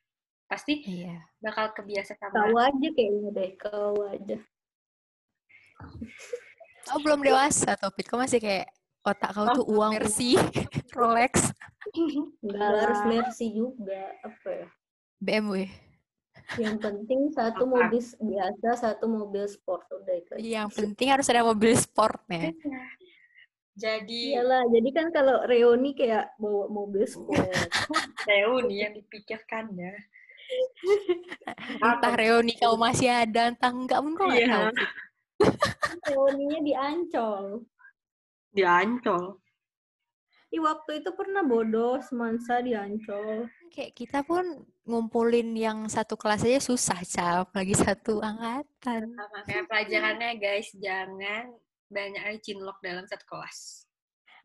pasti 0.49 0.81
Iya. 0.83 1.23
bakal 1.39 1.71
kebiasa 1.77 2.17
sama 2.17 2.35
Kau 2.35 2.57
aja 2.57 2.89
kayaknya 2.91 3.31
deh, 3.31 3.51
kau 3.61 3.95
aja. 4.11 4.39
Kau 6.89 6.99
belum 6.99 7.21
dewasa, 7.21 7.77
Topit. 7.77 8.05
Kau 8.09 8.17
masih 8.17 8.41
kayak 8.41 8.73
otak 9.05 9.31
kau 9.33 9.45
Oh, 9.45 9.55
tuh 9.55 9.67
uang, 9.69 9.93
Mercy, 9.97 10.37
Rolex, 10.99 11.53
Enggak 12.45 12.69
harus 12.85 13.01
mercy 13.05 13.47
juga. 13.53 14.13
Apa 14.21 14.49
ya? 14.53 14.67
BMW. 15.19 15.65
Yang 16.57 16.77
penting 16.81 17.21
satu 17.33 17.65
Apa? 17.65 17.73
mobil 17.89 18.01
biasa, 18.01 18.69
satu 18.77 19.05
mobil 19.05 19.45
sport 19.45 19.85
udah 19.91 20.15
itu. 20.17 20.33
aja. 20.33 20.41
Yang 20.45 20.69
penting 20.75 21.09
harus 21.09 21.29
ada 21.29 21.45
mobil 21.45 21.73
sportnya. 21.73 22.53
Iya. 22.53 22.81
Jadi 23.79 24.35
Iyalah, 24.35 24.67
jadi 24.69 24.89
kan 24.91 25.07
kalau 25.15 25.47
reuni 25.47 25.95
kayak 25.95 26.35
bawa 26.37 26.67
mobil 26.67 27.07
sport. 27.07 27.39
reuni 28.29 28.83
yang 28.83 28.93
dipikirkan 28.93 29.71
ya. 29.73 29.95
Entah 31.79 32.15
reuni 32.17 32.57
kau 32.57 32.75
masih 32.75 33.09
ada, 33.09 33.49
entah 33.49 33.71
enggak 33.71 34.01
pun 34.03 34.13
kau 34.13 34.27
nggak 34.27 34.43
Iya. 34.43 34.51
tahu. 34.51 34.69
Reuninya 36.09 36.59
di 36.65 36.73
Ancol. 36.73 37.45
Di 38.49 38.63
Ancol. 38.65 39.37
Di 40.49 40.57
waktu 40.57 41.05
itu 41.05 41.13
pernah 41.13 41.45
bodoh 41.45 42.01
semansa 42.01 42.65
di 42.65 42.73
Ancol. 42.73 43.53
Kayak 43.69 43.93
kita 43.93 44.19
pun 44.25 44.65
ngumpulin 44.89 45.53
yang 45.53 45.85
satu 45.93 46.17
kelas 46.17 46.41
aja 46.49 46.57
susah, 46.57 47.05
Cap. 47.05 47.53
Lagi 47.53 47.77
satu 47.77 48.25
angkatan. 48.25 49.13
Sama 49.13 49.41
kayak 49.45 49.69
pelajarannya 49.69 50.31
guys, 50.41 50.73
jangan 50.81 51.53
banyak 51.93 52.21
kali 52.25 52.39
cinlok 52.41 52.81
dalam 52.81 53.05
satu 53.05 53.25
kelas. 53.29 53.85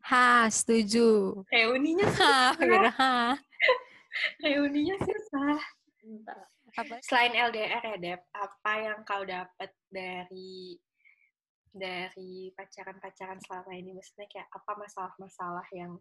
Ha, 0.04 0.52
setuju. 0.52 1.40
Reuninya 1.48 2.04
Ha, 2.04 2.52
bener, 2.60 2.92
ha. 2.92 3.32
reuninya 4.44 5.00
susah. 5.00 5.56
Entah. 6.04 6.44
Apa? 6.74 7.00
Selain 7.00 7.32
LDR 7.32 7.80
ya, 7.80 7.96
Dep, 7.96 8.20
apa 8.34 8.72
yang 8.82 9.00
kau 9.08 9.24
dapat 9.24 9.70
dari 9.88 10.76
dari 11.74 12.54
pacaran-pacaran 12.54 13.42
selama 13.42 13.74
ini? 13.74 13.92
Maksudnya 13.92 14.30
kayak 14.30 14.48
apa 14.48 14.72
masalah-masalah 14.78 15.66
yang 15.74 15.98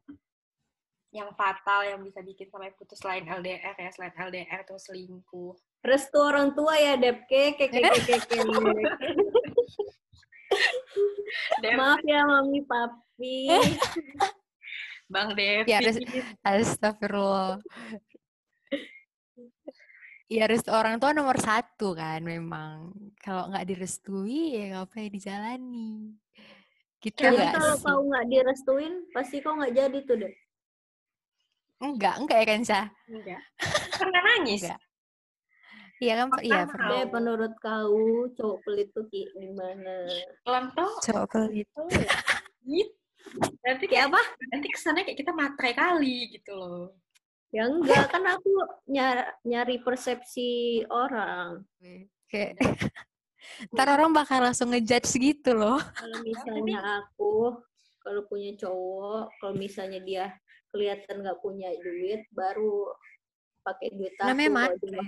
yang 1.14 1.30
fatal 1.38 1.86
yang 1.86 2.02
bisa 2.02 2.26
bikin 2.26 2.50
sampai 2.50 2.74
putus 2.74 2.98
selain 2.98 3.26
LDR 3.30 3.78
ya, 3.78 3.90
selain 3.94 4.14
LDR 4.18 4.66
terus 4.66 4.90
selingkuh. 4.90 5.54
Restu 5.86 6.18
orang 6.18 6.58
tua 6.58 6.74
ya, 6.78 6.98
Depke. 6.98 7.54
Ke, 7.54 7.70
ke, 7.70 7.82
ke, 7.82 8.02
ke, 8.02 8.18
ke. 8.24 8.38
Dep, 11.62 11.78
Maaf 11.78 12.02
ya, 12.06 12.26
Mami 12.26 12.62
Papi. 12.66 13.50
Bang 15.14 15.38
Dev. 15.38 15.70
Ya, 15.70 15.80
Astagfirullah. 16.42 17.62
Ya 20.34 20.50
restu 20.50 20.74
orang 20.74 20.98
tua 20.98 21.14
nomor 21.14 21.38
satu 21.38 21.94
kan 21.94 22.26
memang. 22.26 22.90
Kalau 23.22 23.54
nggak 23.54 23.70
direstui 23.70 24.58
ya 24.58 24.82
ngapain 24.82 25.14
dijalani. 25.14 26.18
Gitu 26.98 27.22
Jadi 27.22 27.38
nggak 27.38 27.54
kalau 27.54 27.76
sih? 27.78 27.86
kau 27.86 28.00
nggak 28.10 28.26
direstuin, 28.32 28.94
pasti 29.14 29.36
kau 29.46 29.54
nggak 29.54 29.74
jadi 29.78 29.98
tuh, 30.08 30.16
Dep. 30.18 30.34
Enggak, 31.84 32.16
enggak 32.18 32.38
ya 32.42 32.46
Kansa? 32.50 32.80
Enggak. 33.06 33.42
Pernah 34.02 34.22
nangis? 34.24 34.64
Enggak. 34.66 34.82
Iya 36.02 36.14
kan? 36.18 36.28
Iya 36.42 36.62
Pernah. 36.66 36.90
Dep, 36.90 37.08
menurut 37.14 37.54
kau 37.62 37.94
cowok 38.34 38.58
pelit 38.66 38.90
tuh 38.96 39.06
kayak 39.14 39.30
gimana? 39.38 39.96
Lonto. 40.50 40.88
Coba 41.04 41.24
pelit. 41.30 41.68
Gitu. 41.70 41.82
Nanti 43.64 43.86
Kayak 43.88 43.88
kayak 43.88 44.06
apa? 44.12 44.22
nanti 44.52 44.68
kesannya 44.68 45.04
kayak 45.08 45.20
kita 45.20 45.32
matre 45.32 45.72
kali 45.72 46.34
gitu 46.34 46.52
loh. 46.56 46.92
Ya 47.54 47.70
enggak, 47.70 48.10
kan 48.10 48.26
aku 48.26 48.50
nyari, 48.90 49.24
nyari 49.46 49.78
persepsi 49.86 50.82
orang. 50.90 51.62
Kayak 52.26 52.58
ntar 53.78 53.88
orang 53.94 54.10
bakal 54.10 54.42
langsung 54.42 54.74
ngejudge 54.74 55.14
gitu 55.22 55.54
loh. 55.54 55.78
Kalau 55.94 56.18
misalnya 56.28 56.82
aku, 57.06 57.54
kalau 58.02 58.26
punya 58.26 58.58
cowok, 58.58 59.30
kalau 59.38 59.54
misalnya 59.54 60.02
dia 60.02 60.26
kelihatan 60.74 61.22
nggak 61.22 61.38
punya 61.46 61.70
duit, 61.78 62.26
baru 62.34 62.90
pakai 63.62 63.94
duit 63.94 64.18
aku. 64.18 64.34
Namanya 64.34 64.50
matre. 64.74 65.02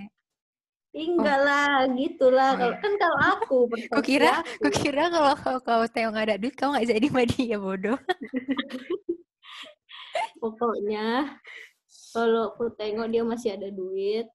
Enggak 0.95 1.39
lah, 1.43 1.91
gitulah. 1.91 2.49
Oh, 2.53 2.57
Kalau 2.61 2.71
iya. 2.71 2.79
kan 2.79 2.93
kalau 3.01 3.19
aku 3.35 3.57
Gue 3.67 3.67
persepsi 3.89 4.05
kira, 4.05 4.31
aku. 4.39 4.61
gue 4.61 4.73
kira 4.85 5.03
kalau 5.09 5.33
kau 5.33 5.57
kau 5.59 5.83
tahu 5.89 6.07
nggak 6.13 6.25
ada 6.29 6.37
duit, 6.37 6.53
kau 6.53 6.69
nggak 6.71 6.87
jadi 6.93 7.05
sama 7.09 7.23
dia 7.25 7.57
bodoh. 7.57 7.97
pokoknya 10.39 11.35
kalau 12.15 12.55
aku 12.55 12.72
tengok 12.79 13.12
dia 13.12 13.24
masih 13.27 13.50
ada 13.60 13.67
duit 13.67 14.25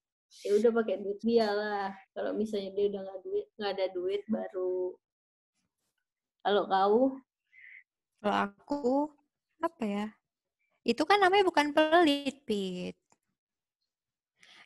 ya 0.44 0.50
udah 0.54 0.70
pakai 0.70 1.00
duit 1.00 1.18
dia 1.24 1.48
lah 1.48 1.88
kalau 2.12 2.36
misalnya 2.36 2.70
dia 2.76 2.86
udah 2.92 3.00
nggak 3.08 3.20
duit 3.24 3.46
nggak 3.56 3.72
ada 3.74 3.86
duit 3.96 4.22
baru 4.28 4.94
kalau 6.40 6.62
kau 6.68 7.00
Kalau 8.20 8.36
aku 8.36 8.80
apa 9.64 9.84
ya? 9.84 10.06
Itu 10.84 11.04
kan 11.08 11.20
namanya 11.20 11.44
bukan 11.44 11.72
pelit, 11.72 12.44
Pit. 12.44 12.96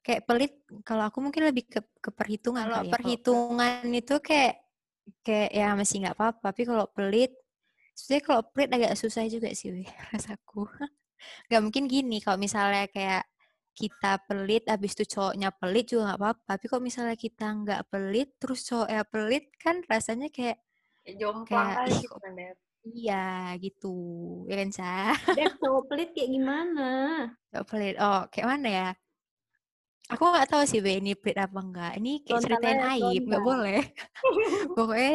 Kayak 0.02 0.22
pelit 0.26 0.52
kalau 0.84 1.06
aku 1.06 1.18
mungkin 1.22 1.48
lebih 1.48 1.70
ke, 1.70 1.80
ke 2.02 2.10
perhitungan 2.12 2.66
Kalau 2.66 2.82
kali 2.82 2.88
ya. 2.90 2.94
Perhitungan 2.94 3.82
itu 3.94 4.14
kayak 4.18 4.54
kayak 5.22 5.50
ya 5.54 5.66
masih 5.78 5.96
nggak 6.02 6.16
apa-apa, 6.18 6.50
tapi 6.50 6.62
kalau 6.66 6.86
pelit 6.90 7.32
sebenarnya 7.94 8.24
kalau 8.26 8.42
pelit 8.52 8.70
agak 8.74 8.92
susah 8.98 9.24
juga 9.30 9.50
sih 9.54 9.70
rasaku. 10.12 10.66
Nggak 11.48 11.60
mungkin 11.64 11.84
gini 11.90 12.16
kalau 12.24 12.38
misalnya 12.40 12.84
kayak 12.90 13.24
kita 13.74 14.22
pelit 14.30 14.64
habis 14.70 14.94
itu 14.94 15.04
cowoknya 15.18 15.50
pelit 15.50 15.84
juga 15.90 16.14
nggak 16.14 16.20
apa-apa. 16.20 16.42
Tapi 16.56 16.64
kalau 16.70 16.82
misalnya 16.84 17.16
kita 17.18 17.46
nggak 17.50 17.82
pelit 17.90 18.28
terus 18.38 18.60
cowoknya 18.68 19.02
pelit 19.08 19.44
kan 19.58 19.76
rasanya 19.90 20.28
kayak 20.30 20.58
Kayak 21.04 21.20
jomplang 21.20 21.68
Kayak, 21.68 22.00
gitu 22.00 22.16
kan, 22.16 22.32
iya 22.96 23.24
gitu. 23.60 23.96
Ya 24.48 24.54
kan, 24.60 24.70
Sa? 24.72 24.92
Cowok 25.60 25.82
pelit 25.92 26.08
kayak 26.16 26.30
gimana 26.32 26.88
Gak 27.52 27.64
pelit. 27.68 27.94
Oh, 28.00 28.24
kayak 28.32 28.48
mana 28.48 28.68
ya? 28.72 28.88
Aku 30.12 30.24
nggak 30.32 30.48
tahu 30.52 30.62
sih, 30.68 30.80
ini 30.84 31.12
pelit 31.16 31.38
apa 31.40 31.58
enggak. 31.64 31.92
Ini 31.96 32.12
kayak 32.24 32.40
ceritain 32.44 32.80
aib, 32.92 33.22
nggak 33.24 33.44
boleh. 33.44 33.80
pokoknya, 34.76 35.12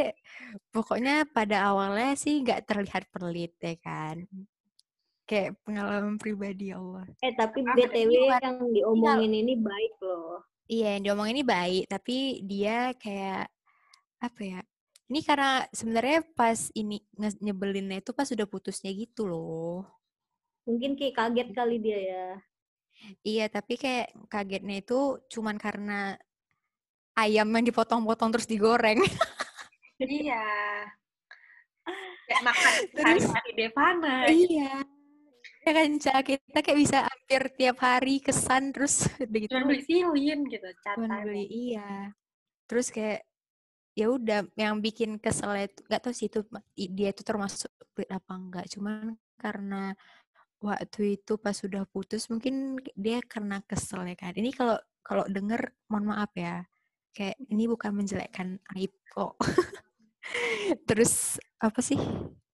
pokoknya 0.73 1.13
pada 1.29 1.57
awalnya 1.69 2.13
sih 2.17 2.41
nggak 2.41 2.65
terlihat 2.69 3.03
pelit, 3.13 3.53
ya 3.61 3.75
kan? 3.81 4.25
Kayak 5.29 5.61
pengalaman 5.61 6.17
pribadi 6.17 6.73
ya 6.73 6.81
Allah. 6.81 7.05
eh 7.21 7.33
tapi 7.37 7.61
btw 7.61 8.33
yang 8.41 8.57
diomongin 8.73 9.33
ini 9.45 9.53
baik 9.61 9.93
loh 10.01 10.41
Iya, 10.69 10.97
yang 10.97 11.03
diomongin 11.05 11.33
ini 11.41 11.45
baik, 11.45 11.83
tapi 11.89 12.45
dia 12.45 12.93
kayak 12.97 13.49
apa 14.21 14.41
ya? 14.41 14.59
Ini 15.09 15.19
karena 15.25 15.65
sebenarnya 15.73 16.21
pas 16.37 16.69
ini 16.77 17.01
nyebelinnya 17.41 17.97
itu 18.05 18.13
pas 18.13 18.29
udah 18.29 18.45
putusnya 18.45 18.93
gitu 18.93 19.25
loh. 19.25 19.85
mungkin 20.69 20.93
kayak 20.93 21.17
kaget 21.17 21.49
kali 21.57 21.81
dia 21.81 21.97
ya 21.97 22.25
Iya, 23.25 23.45
tapi 23.49 23.81
kayak 23.81 24.13
kagetnya 24.29 24.85
itu 24.85 25.17
cuman 25.33 25.57
karena 25.57 26.13
ayam 27.17 27.49
yang 27.49 27.65
dipotong-potong 27.65 28.29
terus 28.35 28.45
digoreng. 28.45 28.99
Iya. 29.99 30.43
Kayak 32.29 32.43
makan 32.45 32.73
hari-hari 33.01 33.51
Devana. 33.57 34.15
iya. 34.29 34.73
Ya 35.69 35.85
kan, 35.85 36.01
Ca, 36.01 36.25
kita 36.25 36.59
kayak 36.65 36.79
bisa 36.81 36.97
hampir 37.05 37.41
tiap 37.53 37.77
hari 37.85 38.17
kesan 38.25 38.73
terus 38.73 39.05
udah 39.21 39.37
gitu. 39.37 39.53
Cuma 39.53 39.69
beli 39.69 39.85
silin 39.85 40.39
gitu, 40.49 40.65
cuman 40.81 41.09
catat. 41.13 41.25
beli, 41.29 41.45
iya. 41.45 42.09
Terus 42.65 42.89
kayak 42.89 43.21
ya 43.93 44.09
udah 44.09 44.49
yang 44.57 44.81
bikin 44.81 45.21
kesel 45.21 45.53
itu 45.61 45.85
nggak 45.85 46.01
tahu 46.01 46.13
sih 46.15 46.25
itu 46.25 46.41
dia 46.73 47.13
itu 47.13 47.21
termasuk 47.21 47.67
pelit 47.91 48.07
apa 48.15 48.31
enggak 48.31 48.65
cuman 48.71 49.19
karena 49.35 49.91
waktu 50.63 51.19
itu 51.19 51.35
pas 51.35 51.51
sudah 51.51 51.83
putus 51.83 52.31
mungkin 52.31 52.79
dia 52.95 53.19
karena 53.19 53.59
kesel 53.67 54.07
ya 54.07 54.15
kan 54.15 54.31
ini 54.39 54.55
kalau 54.55 54.79
kalau 55.03 55.27
denger 55.27 55.75
mohon 55.91 56.15
maaf 56.15 56.31
ya 56.31 56.63
kayak 57.11 57.35
ini 57.51 57.67
bukan 57.67 57.91
menjelekkan 57.91 58.55
aib 58.79 58.95
kok 59.11 59.35
terus 60.87 61.35
apa 61.59 61.83
sih 61.83 61.99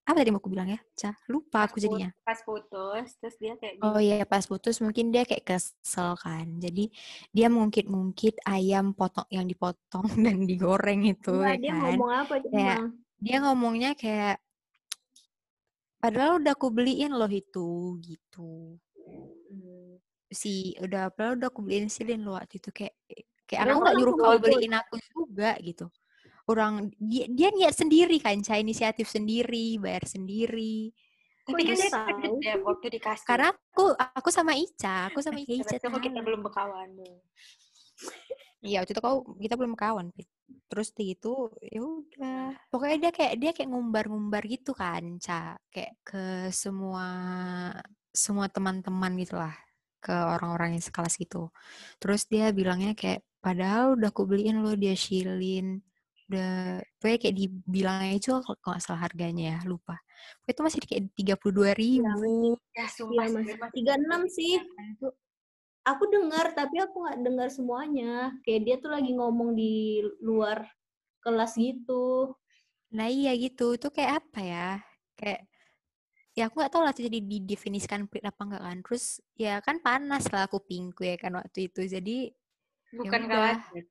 apa 0.05 0.21
tadi 0.21 0.29
mau 0.29 0.37
aku 0.37 0.53
bilang 0.53 0.69
ya 0.69 0.79
Ca 0.93 1.17
lupa 1.27 1.65
aku 1.65 1.81
jadinya 1.81 2.13
Pas 2.21 2.37
putus, 2.41 3.17
terus 3.17 3.35
dia 3.41 3.53
kayak 3.57 3.81
Oh 3.81 3.97
iya 3.97 4.21
pas 4.23 4.45
putus 4.45 4.77
mungkin 4.77 5.09
dia 5.09 5.25
kayak 5.25 5.45
kesel 5.45 6.13
kan. 6.17 6.45
Jadi 6.61 6.93
dia 7.29 7.49
mengungkit-ungkit 7.49 8.45
ayam 8.45 8.93
potong 8.93 9.25
yang 9.33 9.45
dipotong 9.45 10.05
dan 10.25 10.45
digoreng 10.45 11.09
itu 11.09 11.33
Enggak, 11.33 11.57
ya 11.57 11.61
dia 11.61 11.71
kan. 11.73 11.81
ngomong 11.97 12.11
apa 12.13 12.33
Kayak- 12.45 12.79
emang 12.85 12.91
Dia 13.15 13.37
ngomongnya 13.41 13.91
kayak 13.97 14.37
padahal 15.97 16.37
udah 16.37 16.53
aku 16.53 16.67
beliin 16.69 17.11
loh 17.17 17.31
itu 17.31 17.97
gitu. 18.05 18.77
Hmm. 19.49 19.97
Si 20.29 20.77
udah 20.81 21.09
padahal 21.09 21.37
udah 21.41 21.49
aku 21.49 21.61
beliin 21.65 21.89
silin 21.89 22.21
loh 22.21 22.37
waktu 22.37 22.61
itu 22.61 22.69
kayak 22.69 22.93
kayak 23.49 23.59
aku 23.65 23.69
nggak 23.69 23.81
orang 23.81 23.95
nyuruh 23.97 24.13
nggak 24.13 24.29
kau 24.29 24.43
beliin 24.43 24.73
aku 24.77 24.95
juga 25.01 25.49
gitu. 25.61 25.85
Orang 26.45 26.93
dia 27.01 27.25
dia 27.25 27.49
niat 27.49 27.73
sendiri 27.73 28.21
kan, 28.21 28.37
Ca, 28.45 28.61
inisiatif 28.61 29.09
sendiri, 29.09 29.81
bayar 29.81 30.05
sendiri. 30.05 30.93
Tapi 31.45 31.61
kan 31.61 31.77
dia 31.77 31.89
kaget 31.89 32.33
ya 32.41 32.55
waktu 32.61 32.87
dikasih. 32.97 33.25
Karena 33.25 33.49
aku 33.53 33.93
aku 33.97 34.29
sama 34.29 34.53
Ica, 34.53 35.09
aku 35.09 35.21
sama 35.25 35.41
Ica 35.41 35.77
kok 35.77 36.01
kita 36.01 36.21
belum 36.21 36.45
berkawan. 36.45 36.89
Iya, 38.65 38.81
waktu 38.81 38.97
itu 38.97 39.01
kau 39.01 39.25
kita 39.37 39.53
belum 39.57 39.77
kawan. 39.77 40.09
Terus 40.69 40.89
di 40.93 41.13
itu 41.13 41.49
ya 41.61 41.81
udah. 41.81 42.57
Pokoknya 42.73 43.09
dia 43.09 43.11
kayak 43.13 43.33
dia 43.37 43.51
kayak 43.53 43.69
ngumbar-ngumbar 43.69 44.41
gitu 44.45 44.73
kan, 44.73 45.21
Ca. 45.21 45.57
Kayak 45.69 45.93
ke 46.01 46.25
semua 46.49 47.07
semua 48.09 48.49
teman-teman 48.49 49.13
gitu 49.21 49.37
lah, 49.37 49.53
ke 50.01 50.13
orang-orang 50.13 50.77
yang 50.77 50.83
sekelas 50.85 51.17
gitu. 51.17 51.49
Terus 52.01 52.25
dia 52.25 52.49
bilangnya 52.53 52.93
kayak 52.97 53.21
padahal 53.37 53.97
udah 53.97 54.09
aku 54.09 54.25
beliin 54.25 54.65
lo 54.65 54.73
dia 54.73 54.97
shilin 54.97 55.85
udah 56.29 56.81
pokoknya 56.97 57.17
kayak 57.21 57.35
dibilangnya 57.37 58.13
itu 58.17 58.29
kalau 58.41 58.57
nggak 58.65 58.81
salah 58.81 59.01
harganya 59.05 59.43
ya 59.53 59.57
lupa 59.69 59.95
Pokoknya 60.41 60.53
itu 60.57 60.61
masih 60.65 60.79
kayak 60.89 61.03
tiga 61.17 61.33
puluh 61.37 61.53
dua 61.61 61.71
ribu 61.77 62.05
Ya 62.75 62.81
Iya, 62.81 62.85
sumpah 62.91 63.25
sih, 63.29 63.39
Mas. 63.55 63.71
36 63.71 64.21
sih. 64.27 64.53
Aku 65.85 66.03
dengar, 66.09 66.51
tapi 66.57 66.75
aku 66.81 66.95
nggak 67.05 67.17
dengar 67.23 67.47
semuanya. 67.53 68.33
Kayak 68.43 68.61
dia 68.65 68.75
tuh 68.83 68.91
lagi 68.91 69.11
ngomong 69.15 69.53
di 69.55 70.01
luar 70.19 70.65
kelas 71.23 71.55
gitu. 71.61 72.33
Nah 72.93 73.07
iya 73.09 73.31
gitu, 73.37 73.77
itu 73.77 73.87
kayak 73.93 74.11
apa 74.25 74.39
ya? 74.41 74.67
Kayak 75.17 75.41
ya 76.37 76.43
aku 76.51 76.55
nggak 76.59 76.71
tahu 76.73 76.81
lah 76.83 76.91
itu 76.95 77.01
jadi 77.07 77.19
didefinisikan 77.23 78.01
pelit 78.11 78.25
apa 78.27 78.41
enggak 78.43 78.63
kan 78.67 78.77
terus 78.83 79.05
ya 79.39 79.59
kan 79.63 79.79
panas 79.79 80.27
lah 80.35 80.45
kupingku 80.51 81.01
ya 81.07 81.15
kan 81.15 81.31
waktu 81.39 81.71
itu 81.71 81.81
jadi 81.87 82.17
Bukan 82.91 83.21
udah. 83.27 83.55
khawatir. 83.55 83.83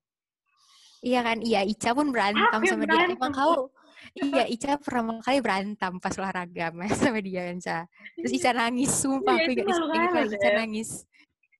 Iya 1.04 1.20
kan 1.20 1.38
iya 1.44 1.60
Ica 1.62 1.92
pun 1.92 2.08
berantem 2.08 2.60
yang 2.64 2.64
sama 2.64 2.84
dia 2.84 2.96
berantem. 2.96 3.16
emang 3.20 3.32
kau 3.32 3.68
iya 4.16 4.44
Ica 4.48 4.80
pertama 4.80 5.20
kali 5.20 5.38
berantem 5.44 5.92
pas 6.00 6.14
olahraga 6.16 6.66
mas 6.72 6.96
sama 7.04 7.20
dia 7.20 7.52
kan 7.52 7.58
Ca. 7.60 7.78
terus 8.16 8.32
Ica 8.32 8.50
nangis 8.50 8.90
sumpah 8.90 9.36
Iya, 9.36 9.44
aku 9.44 9.50
itu 9.52 9.62
ingat 9.62 10.26
Ica 10.32 10.48
ya. 10.48 10.54
nangis 10.58 10.90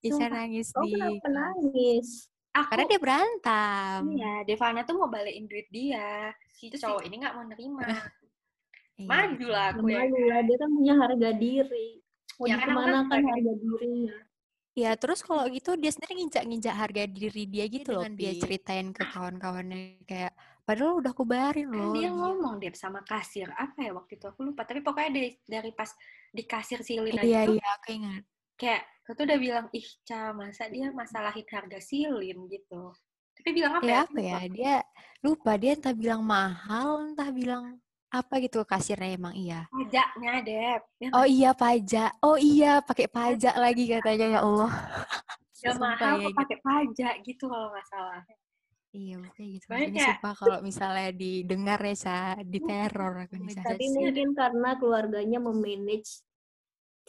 Ica 0.01 0.13
Sumpah. 0.17 0.29
nangis 0.33 0.67
Oh, 0.73 0.83
di 0.83 0.91
kenapa 0.93 1.29
nangis? 1.29 2.09
Aku 2.55 2.69
karena 2.71 2.85
dia 2.87 3.01
berantem 3.01 4.01
Iya, 4.15 4.33
Devana 4.47 4.81
tuh 4.85 4.95
mau 4.95 5.09
balikin 5.11 5.45
duit 5.45 5.67
dia. 5.69 6.31
Si 6.55 6.71
Terus 6.71 6.85
cowok 6.85 7.03
ini 7.03 7.15
nggak 7.19 7.35
mau 7.35 7.45
nerima. 7.45 7.83
Iya, 8.95 9.11
Maju 9.11 9.47
lah 9.51 9.67
aku 9.75 9.87
ya. 9.91 10.07
Lah, 10.07 10.41
dia 10.47 10.57
kan 10.61 10.71
punya 10.71 10.95
harga 10.95 11.31
diri. 11.35 11.99
Mau 12.39 12.47
Ya 12.47 12.57
kan 12.63 12.69
ke 12.71 12.75
mana 12.79 12.99
kan 13.03 13.11
kan 13.11 13.23
harga 13.27 13.53
dirinya. 13.59 14.15
Ya 14.83 14.91
terus 15.01 15.21
kalau 15.27 15.45
gitu 15.57 15.71
dia 15.83 15.91
sendiri 15.95 16.13
nginjak-nginjak 16.19 16.75
harga 16.83 17.03
diri 17.17 17.43
dia 17.53 17.65
gitu 17.77 17.89
loh. 17.95 18.07
dengan 18.07 18.13
Dia 18.19 18.33
di- 18.35 18.41
ceritain 18.43 18.89
ke 18.97 19.03
kawan-kawannya 19.13 19.79
kayak 20.11 20.33
padahal 20.67 20.93
udah 21.01 21.11
aku 21.15 21.25
bayarin 21.33 21.69
Kan 21.75 21.79
loh. 21.79 21.95
dia 21.97 22.09
gitu. 22.11 22.19
ngomong 22.19 22.55
dia 22.63 22.71
sama 22.85 23.01
kasir 23.11 23.49
apa 23.65 23.79
ya 23.87 23.91
waktu 23.99 24.13
itu 24.19 24.27
aku 24.31 24.41
lupa. 24.49 24.63
Tapi 24.69 24.81
pokoknya 24.87 25.11
dari, 25.17 25.31
dari 25.55 25.71
pas 25.79 25.91
di 26.37 26.43
kasir 26.53 26.79
silin 26.89 27.17
aja 27.23 27.29
Iya 27.29 27.41
tuh 27.47 27.55
iya 27.55 27.67
aku 27.77 27.89
ingat. 27.97 28.23
kayak 28.61 28.83
aku 29.05 29.11
tuh 29.19 29.25
udah 29.29 29.39
bilang 29.47 29.67
ih 29.79 29.87
Ca 30.09 30.19
masa 30.41 30.65
dia 30.75 30.87
masalahin 31.01 31.47
harga 31.55 31.79
silin 31.91 32.39
gitu. 32.55 32.75
Tapi 33.37 33.51
bilang 33.59 33.75
apa 33.81 33.91
ya? 33.97 34.01
Ya 34.01 34.05
apa 34.07 34.19
ya 34.31 34.39
dia 34.57 34.75
lupa 35.25 35.51
dia 35.61 35.73
entah 35.77 35.95
bilang 36.03 36.23
mahal 36.35 36.89
entah 37.13 37.29
bilang 37.39 37.65
apa 38.15 38.35
gitu 38.39 38.63
ke 38.63 38.67
kasirnya 38.79 39.19
emang 39.19 39.35
iya. 39.35 39.67
Pajaknya 39.75 40.33
Dep. 40.47 40.83
Ya, 41.03 41.09
Oh 41.11 41.27
iya 41.27 41.51
pajak. 41.51 42.11
Oh 42.23 42.39
iya 42.39 42.79
pakai 42.79 43.11
pajak 43.11 43.55
lagi 43.59 43.85
katanya 43.91 44.39
ya 44.39 44.41
Allah. 44.47 44.71
mahal 45.81 46.21
ya, 46.21 46.29
kok 46.29 46.31
gitu. 46.31 46.39
pakai 46.45 46.59
pajak 46.61 47.15
gitu 47.25 47.45
kalau 47.51 47.67
nggak 47.75 47.87
salah. 47.89 48.23
Iya 48.95 49.15
pokoknya 49.19 49.49
gitu. 49.59 49.65
Pokoknya 49.67 49.89
Ini 49.91 50.01
sumpah 50.07 50.33
kalau 50.39 50.59
misalnya 50.63 51.11
didengar 51.11 51.81
ya 51.83 51.97
Ca, 51.99 52.21
diteror 52.47 53.15
aku 53.27 53.35
nih. 53.43 53.55
Tapi 53.59 53.85
mungkin 53.91 54.29
karena 54.39 54.71
keluarganya 54.79 55.39
memanage 55.43 56.23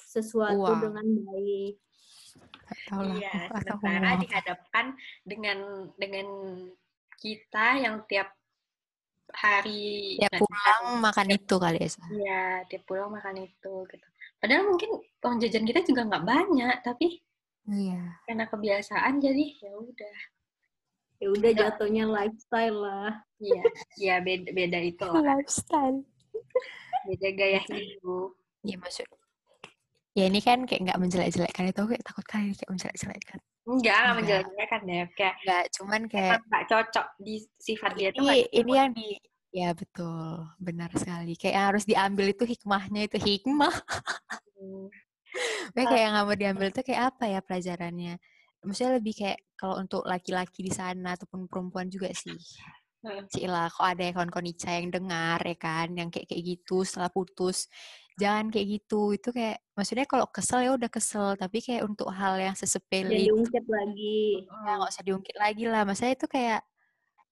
sesuatu 0.02 0.65
Uang. 0.65 0.82
dengan 0.82 1.06
baik. 1.30 1.76
Tahu 2.89 3.02
lah 3.06 3.15
Iya, 3.22 3.34
sementara 3.54 4.12
dihadapkan 4.18 4.86
dengan 5.22 5.58
dengan 5.96 6.28
kita 7.22 7.80
yang 7.80 8.02
tiap 8.10 8.34
hari 9.34 10.20
Ya 10.22 10.30
pulang 10.38 11.02
makan 11.02 11.28
itu 11.34 11.56
kali 11.58 11.80
ya. 11.82 11.90
Iya, 12.12 12.44
tiap 12.70 12.84
pulang 12.86 13.10
makan 13.10 13.42
itu 13.42 13.74
gitu. 13.90 14.08
Padahal 14.38 14.70
mungkin 14.70 14.90
uang 15.24 15.36
jajan 15.42 15.66
kita 15.66 15.82
juga 15.82 16.02
nggak 16.06 16.26
banyak, 16.26 16.76
tapi 16.86 17.24
Iya. 17.66 18.22
karena 18.30 18.46
kebiasaan 18.46 19.18
jadi 19.18 19.46
ya 19.58 19.74
udah. 19.74 20.18
Ya 21.16 21.28
udah 21.32 21.52
jatuhnya 21.56 22.06
lifestyle 22.06 22.78
lah. 22.78 23.14
Iya, 23.40 23.64
iya 23.98 24.16
beda 24.22 24.52
beda 24.52 24.80
itu 24.84 25.06
lah. 25.08 25.24
Lifestyle. 25.40 26.04
Beda 27.08 27.30
gaya 27.34 27.62
hidup. 27.72 28.36
Iya 28.62 28.78
maksud. 28.78 29.08
Ya 30.16 30.32
ini 30.32 30.40
kan 30.40 30.64
kayak 30.64 30.92
nggak 30.92 31.00
menjelek-jelekkan 31.02 31.72
itu 31.72 31.80
aku 31.82 31.90
kayak 31.96 32.06
takut 32.06 32.26
kali 32.28 32.52
kayak 32.54 32.72
menjelek-jelekkan. 32.72 33.40
Enggak, 33.65 33.97
nggak 33.97 34.06
Enggak. 34.06 34.15
menjelek-jelekan 34.21 34.82
deh. 34.86 35.06
Kayak 35.17 35.36
Enggak, 35.41 35.63
cuman 35.73 36.01
kayak 36.06 36.30
emang 36.30 36.43
nggak 36.45 36.65
cocok 36.69 37.08
di 37.17 37.36
sifat 37.58 37.91
dia 37.97 38.10
tuh 38.13 38.21
ini 38.21 38.38
ini 38.54 38.71
yang 38.78 38.91
di 38.93 39.10
ya 39.56 39.69
betul, 39.71 40.45
benar 40.62 40.91
sekali. 40.93 41.34
Kayak 41.39 41.54
yang 41.56 41.67
harus 41.73 41.84
diambil 41.88 42.25
itu 42.30 42.43
hikmahnya 42.45 43.01
itu 43.08 43.17
hikmah. 43.17 43.75
Hmm. 44.56 44.88
Kayak 45.75 45.88
kayak 45.91 46.04
yang 46.04 46.13
nggak 46.15 46.25
mau 46.28 46.38
diambil 46.38 46.67
itu 46.71 46.82
kayak 46.86 47.01
apa 47.12 47.23
ya 47.28 47.39
pelajarannya? 47.43 48.13
Maksudnya 48.65 48.91
lebih 48.97 49.13
kayak 49.17 49.39
kalau 49.56 49.75
untuk 49.82 50.01
laki-laki 50.06 50.60
di 50.65 50.73
sana 50.73 51.15
ataupun 51.17 51.47
perempuan 51.49 51.88
juga 51.89 52.12
sih. 52.13 52.38
Hmm. 53.06 53.30
Cila, 53.30 53.69
kok 53.69 53.86
ada 53.86 54.01
ya 54.01 54.12
kawan-kawan 54.17 54.49
Ica 54.49 54.71
yang 54.82 54.89
dengar 54.89 55.39
ya 55.45 55.58
kan, 55.62 55.88
yang 55.93 56.10
kayak 56.10 56.25
kayak 56.25 56.41
gitu 56.41 56.82
setelah 56.82 57.13
putus, 57.13 57.69
jangan 58.15 58.47
kayak 58.51 58.67
gitu. 58.80 59.15
Itu 59.15 59.30
kayak 59.36 59.60
maksudnya 59.75 60.08
kalau 60.08 60.28
kesel 60.32 60.63
ya 60.63 60.71
udah 60.75 60.91
kesel, 60.91 61.36
tapi 61.36 61.60
kayak 61.63 61.84
untuk 61.88 62.08
hal 62.12 62.39
yang 62.39 62.56
sesepele 62.56 63.12
Jadi 63.12 63.28
diungkit 63.30 63.65
lagi. 63.67 64.47
ya 64.47 64.71
nggak 64.80 64.91
usah 64.91 65.04
diungkit 65.04 65.38
lagi 65.38 65.63
lah. 65.67 65.82
Maksudnya 65.84 66.13
itu 66.15 66.28
kayak 66.28 66.62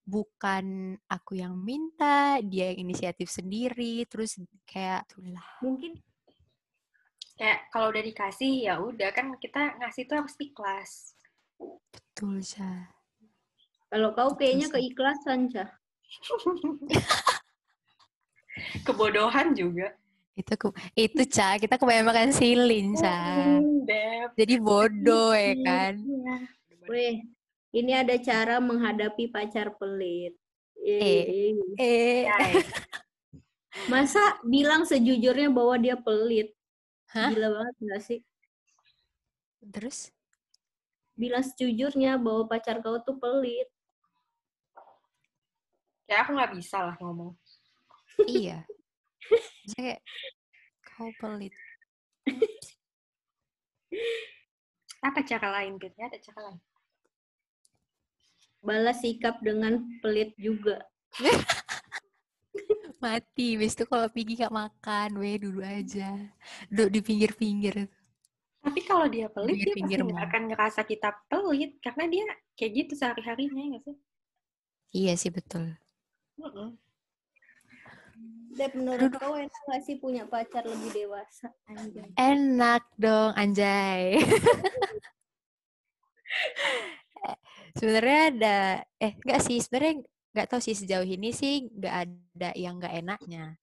bukan 0.04 0.96
aku 1.08 1.40
yang 1.40 1.56
minta, 1.56 2.38
dia 2.44 2.76
yang 2.76 2.88
inisiatif 2.88 3.32
sendiri, 3.32 4.04
terus 4.06 4.36
kayak 4.68 5.08
itulah. 5.08 5.48
Mungkin 5.64 5.96
Kayak 7.34 7.66
kalau 7.74 7.90
udah 7.90 8.04
dikasih 8.06 8.52
ya 8.62 8.78
udah 8.78 9.10
kan 9.10 9.34
kita 9.42 9.74
ngasih 9.82 10.06
tuh 10.06 10.22
harus 10.22 10.38
ikhlas. 10.38 11.18
Betul, 11.90 12.46
Ca. 12.46 12.94
kalau 13.90 14.14
kau 14.14 14.38
kayaknya 14.38 14.70
sih. 14.70 14.74
keikhlasan, 14.78 15.50
Cah. 15.50 15.70
Kebodohan 18.86 19.58
juga. 19.58 19.98
Itu 20.34 20.54
ke- 20.58 20.74
itu 20.98 21.22
Ca, 21.30 21.62
kita 21.62 21.78
kebanyakan 21.78 22.10
makan 22.10 22.30
silin, 22.34 22.98
Ca. 22.98 23.18
Jadi 24.34 24.56
bodoh 24.58 25.34
ya 25.38 25.54
kan. 25.62 25.94
Iya. 26.02 26.36
Weh, 26.90 27.16
ini 27.72 27.92
ada 27.94 28.18
cara 28.18 28.58
menghadapi 28.58 29.30
pacar 29.30 29.78
pelit. 29.78 30.34
Eh. 30.82 31.54
Eh, 31.78 32.26
Masa 33.88 34.20
bilang 34.44 34.86
sejujurnya 34.86 35.50
bahwa 35.50 35.78
dia 35.78 35.96
pelit? 35.96 36.54
Hah? 37.10 37.30
Gila 37.30 37.50
banget 37.50 37.76
gak 37.82 38.02
sih? 38.04 38.20
terus 39.64 40.12
Bilang 41.16 41.40
sejujurnya 41.40 42.20
bahwa 42.20 42.50
pacar 42.50 42.84
kau 42.84 43.00
tuh 43.00 43.16
pelit. 43.16 43.70
kayak 46.04 46.28
aku 46.28 46.36
nggak 46.36 46.52
bisa 46.60 46.78
lah 46.84 46.96
ngomong. 47.00 47.32
iya. 48.28 48.68
Kayak 49.76 50.00
kau 50.84 51.10
pelit. 51.20 51.54
Apa 55.04 55.20
cara 55.28 55.48
lain? 55.60 55.76
Ya, 55.80 56.08
ada 56.08 56.20
cara 56.20 56.40
lain. 56.52 56.60
Balas 58.64 59.04
sikap 59.04 59.44
dengan 59.44 59.84
pelit 60.00 60.32
juga. 60.40 60.80
Mati, 63.04 63.60
habis 63.60 63.76
itu 63.76 63.84
kalau 63.84 64.08
pergi 64.08 64.40
gak 64.40 64.56
makan, 64.56 65.20
weh 65.20 65.36
duduk 65.36 65.68
aja. 65.68 66.16
Duduk 66.72 66.90
di 66.96 67.00
pinggir-pinggir. 67.04 67.92
Tapi 68.64 68.80
kalau 68.88 69.12
dia 69.12 69.28
pelit, 69.28 69.60
dia 69.60 69.76
pasti 69.76 70.00
Pinggir-pinggir 70.00 70.00
nggak 70.08 70.16
mall. 70.16 70.28
akan 70.32 70.42
ngerasa 70.56 70.82
kita 70.88 71.10
pelit. 71.28 71.76
Karena 71.84 72.08
dia 72.08 72.24
kayak 72.56 72.72
gitu 72.80 72.94
sehari-harinya, 72.96 73.60
ya 73.60 73.68
nggak 73.76 73.84
sih? 73.84 73.96
Iya 74.96 75.14
sih, 75.20 75.32
betul. 75.36 75.76
Dep, 78.54 78.78
menurut 78.78 79.18
kau 79.18 79.34
enak 79.34 79.62
gak 79.66 79.82
sih 79.82 79.98
punya 79.98 80.30
pacar 80.30 80.62
lebih 80.62 80.94
dewasa? 80.94 81.50
Anjay. 81.66 82.14
Enak 82.14 82.84
dong, 83.02 83.34
anjay. 83.34 84.22
Sebenarnya 87.74 88.20
ada, 88.30 88.58
eh 89.02 89.18
enggak 89.18 89.42
sih, 89.42 89.58
sebenarnya 89.58 90.06
nggak 90.34 90.48
tahu 90.50 90.62
sih 90.62 90.78
sejauh 90.78 91.06
ini 91.06 91.34
sih 91.34 91.70
nggak 91.74 91.96
ada 92.06 92.50
yang 92.54 92.78
nggak 92.78 92.94
enaknya. 93.02 93.58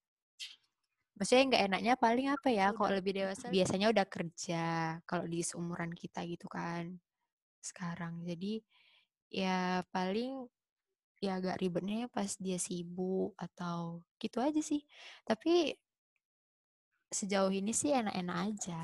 Maksudnya 1.15 1.45
nggak 1.47 1.65
enaknya 1.71 1.95
paling 1.95 2.27
apa 2.31 2.49
ya? 2.51 2.75
Kalau 2.75 2.91
lebih 2.91 3.13
dewasa 3.15 3.47
biasanya 3.53 3.87
udah 3.95 4.07
kerja, 4.11 4.65
kalau 5.07 5.27
di 5.31 5.47
seumuran 5.47 5.95
kita 5.95 6.27
gitu 6.27 6.51
kan. 6.51 6.99
Sekarang, 7.63 8.27
jadi 8.27 8.59
ya 9.31 9.87
paling 9.95 10.51
ya 11.21 11.37
agak 11.37 11.61
ribetnya 11.61 12.09
pas 12.09 12.33
dia 12.41 12.57
sibuk 12.57 13.37
atau 13.37 14.01
gitu 14.17 14.41
aja 14.41 14.59
sih. 14.65 14.81
Tapi 15.29 15.77
sejauh 17.13 17.53
ini 17.53 17.77
sih 17.77 17.93
enak-enak 17.93 18.37
aja. 18.49 18.81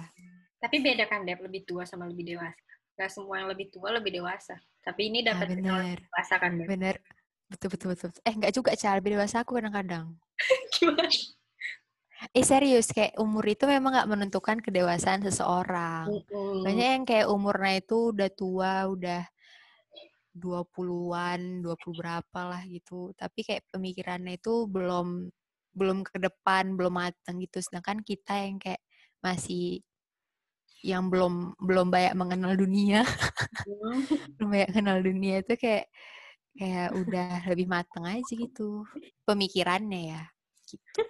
Tapi 0.61 0.77
beda 0.85 1.09
kan, 1.09 1.25
Dep, 1.25 1.41
lebih 1.41 1.65
tua 1.65 1.89
sama 1.89 2.05
lebih 2.05 2.37
dewasa. 2.37 2.61
Gak 2.97 3.11
semua 3.13 3.41
yang 3.41 3.49
lebih 3.53 3.73
tua 3.73 3.93
lebih 3.93 4.21
dewasa. 4.21 4.57
Tapi 4.85 5.09
ini 5.13 5.25
Ah, 5.25 5.33
dapat 5.33 5.47
lebih 5.53 5.65
bener. 5.65 5.99
dewasa 6.05 6.35
kan, 6.37 6.51
Dep? 6.57 6.69
Bener. 6.69 6.97
Betul, 7.47 7.69
betul, 7.73 7.89
betul. 7.95 8.11
Eh, 8.27 8.35
nggak 8.35 8.53
juga, 8.53 8.71
Cal. 8.75 8.99
Lebih 8.99 9.13
dewasa 9.17 9.37
aku 9.47 9.57
kadang-kadang. 9.57 10.19
Gimana? 10.77 11.07
Eh, 12.33 12.43
serius. 12.43 12.91
Kayak 12.91 13.15
umur 13.23 13.45
itu 13.47 13.65
memang 13.69 13.95
nggak 13.95 14.11
menentukan 14.11 14.59
kedewasaan 14.59 15.23
seseorang. 15.23 16.11
Mm-mm. 16.11 16.65
Banyak 16.67 16.89
yang 16.99 17.05
kayak 17.07 17.31
umurnya 17.31 17.79
itu 17.79 18.11
udah 18.11 18.29
tua, 18.33 18.73
udah 18.91 19.23
20-an, 20.37 21.65
20 21.65 21.95
berapa 21.97 22.41
lah 22.45 22.63
gitu. 22.69 23.11
Tapi 23.17 23.41
kayak 23.43 23.65
pemikirannya 23.73 24.37
itu 24.37 24.69
belum 24.69 25.33
belum 25.77 26.05
ke 26.05 26.17
depan, 26.21 26.77
belum 26.77 26.95
matang 26.95 27.41
gitu. 27.41 27.61
Sedangkan 27.61 28.01
kita 28.01 28.33
yang 28.37 28.57
kayak 28.57 28.81
masih 29.21 29.81
yang 30.85 31.09
belum 31.11 31.57
belum 31.59 31.89
banyak 31.91 32.15
mengenal 32.15 32.53
dunia, 32.55 33.03
Hmm. 33.67 34.01
belum 34.39 34.49
banyak 34.53 34.71
kenal 34.71 34.99
dunia 35.03 35.43
itu 35.43 35.55
kayak 35.59 35.91
kayak 36.55 36.89
udah 36.95 37.31
lebih 37.51 37.67
matang 37.67 38.05
aja 38.07 38.33
gitu 38.33 38.87
pemikirannya 39.25 40.15
ya. 40.15 40.23
Gitu. 40.65 41.01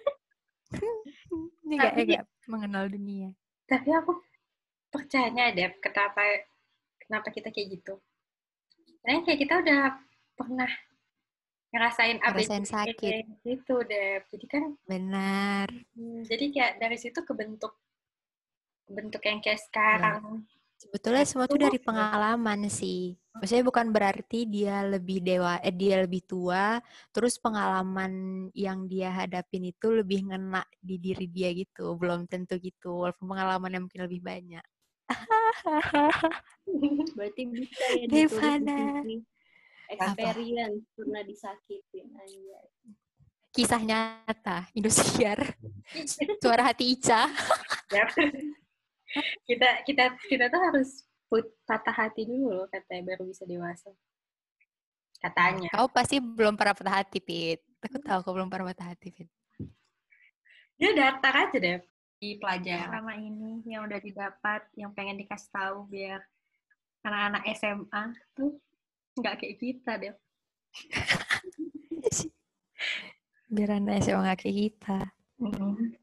Ini 1.66 1.74
Tapi 1.76 2.00
nggak- 2.06 2.26
mengenal 2.46 2.88
dunia. 2.88 3.28
Tapi 3.66 3.90
aku 3.90 4.22
percaya 4.88 5.50
deh 5.52 5.70
kenapa 5.82 6.22
kenapa 7.02 7.28
kita 7.30 7.50
kayak 7.50 7.82
gitu. 7.82 7.98
Karena 9.06 9.22
kayak 9.22 9.38
kita 9.38 9.54
udah 9.62 9.82
pernah 10.34 10.70
ngerasain 11.70 12.18
Ngerasain 12.18 12.66
sakit. 12.66 13.22
gitu 13.46 13.74
deh. 13.86 14.18
Jadi 14.34 14.46
kan 14.50 14.74
Benar. 14.82 15.70
hmm, 15.94 16.26
jadi 16.26 16.44
kayak 16.50 16.72
dari 16.82 16.98
situ 16.98 17.22
kebentuk 17.22 17.78
bentuk 18.90 19.22
yang 19.22 19.38
kayak 19.38 19.62
sekarang. 19.62 20.42
Sebetulnya 20.74 21.22
semua 21.22 21.46
tuh 21.46 21.56
dari 21.62 21.78
pengalaman 21.78 22.66
sih. 22.66 23.14
Maksudnya 23.38 23.64
bukan 23.64 23.94
berarti 23.94 24.44
dia 24.44 24.82
lebih 24.82 25.22
dewa, 25.22 25.62
eh, 25.62 25.72
dia 25.72 26.02
lebih 26.02 26.26
tua, 26.26 26.82
terus 27.14 27.38
pengalaman 27.38 28.46
yang 28.52 28.90
dia 28.90 29.12
hadapin 29.14 29.70
itu 29.70 29.92
lebih 29.92 30.28
ngena 30.34 30.66
di 30.82 30.98
diri 30.98 31.30
dia 31.30 31.54
gitu. 31.54 31.94
Belum 31.94 32.26
tentu 32.26 32.58
gitu, 32.58 33.06
walaupun 33.06 33.28
pengalamannya 33.28 33.86
mungkin 33.88 34.02
lebih 34.04 34.20
banyak. 34.20 34.64
Berarti 37.16 37.42
bisa 37.46 37.84
ya 37.94 38.06
Devana. 38.12 39.02
Experience 39.86 40.82
pernah 40.98 41.22
disakitin 41.22 42.10
aja. 42.18 42.58
Kisah 43.54 43.82
nyata, 43.86 44.66
Indosiar. 44.74 45.54
Suara 46.42 46.74
hati 46.74 46.98
Ica. 46.98 47.30
Ya. 47.94 48.04
kita 49.48 49.86
kita 49.86 50.04
kita 50.26 50.44
tuh 50.50 50.60
harus 50.60 51.06
put 51.30 51.46
patah 51.64 51.94
hati 51.94 52.26
dulu 52.26 52.52
loh 52.52 52.66
katanya 52.68 53.14
baru 53.14 53.30
bisa 53.30 53.46
dewasa. 53.46 53.94
Katanya. 55.22 55.70
Kau 55.72 55.88
pasti 55.88 56.20
belum 56.20 56.58
pernah 56.58 56.76
patah 56.76 57.00
hati, 57.00 57.22
Pit. 57.22 57.62
Aku 57.80 57.96
tahu 58.02 58.20
kau 58.26 58.34
belum 58.34 58.50
pernah 58.50 58.74
patah 58.74 58.92
hati, 58.92 59.08
Pit. 59.14 59.30
Dia 60.76 60.92
daftar 60.92 61.48
aja 61.48 61.56
deh 61.56 61.80
di 62.26 62.42
pelajaran 62.42 62.90
sama 62.90 63.14
ini 63.14 63.62
yang 63.70 63.86
udah 63.86 64.02
didapat, 64.02 64.66
yang 64.74 64.90
pengen 64.90 65.14
dikasih 65.14 65.46
tahu 65.54 65.86
biar 65.86 66.18
anak-anak 67.06 67.54
SMA 67.54 68.02
tuh 68.34 68.58
nggak 69.14 69.34
kayak 69.38 69.56
kita 69.62 69.92
deh. 69.94 70.14
Biar 73.46 73.78
anak 73.78 74.02
SMA 74.02 74.26
nggak 74.26 74.38
kayak 74.42 74.58
kita. 74.58 74.98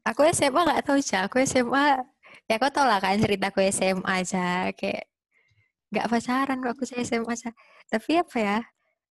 Aku 0.08 0.24
SMA 0.32 0.60
nggak 0.64 0.82
tahu, 0.88 0.98
Ca. 1.04 1.28
Aku 1.28 1.36
SMA, 1.44 2.00
ya 2.48 2.56
kau 2.56 2.72
tau 2.72 2.88
lah 2.88 2.98
kan 3.04 3.20
cerita 3.20 3.52
aku 3.52 3.60
SMA 3.68 4.24
aja. 4.24 4.72
Kayak 4.72 5.12
nggak 5.92 6.08
pacaran 6.08 6.58
kok 6.64 6.72
aku 6.72 6.84
SMA 6.88 7.28
aja. 7.28 7.52
Tapi 7.92 8.10
apa 8.16 8.36
ya, 8.40 8.58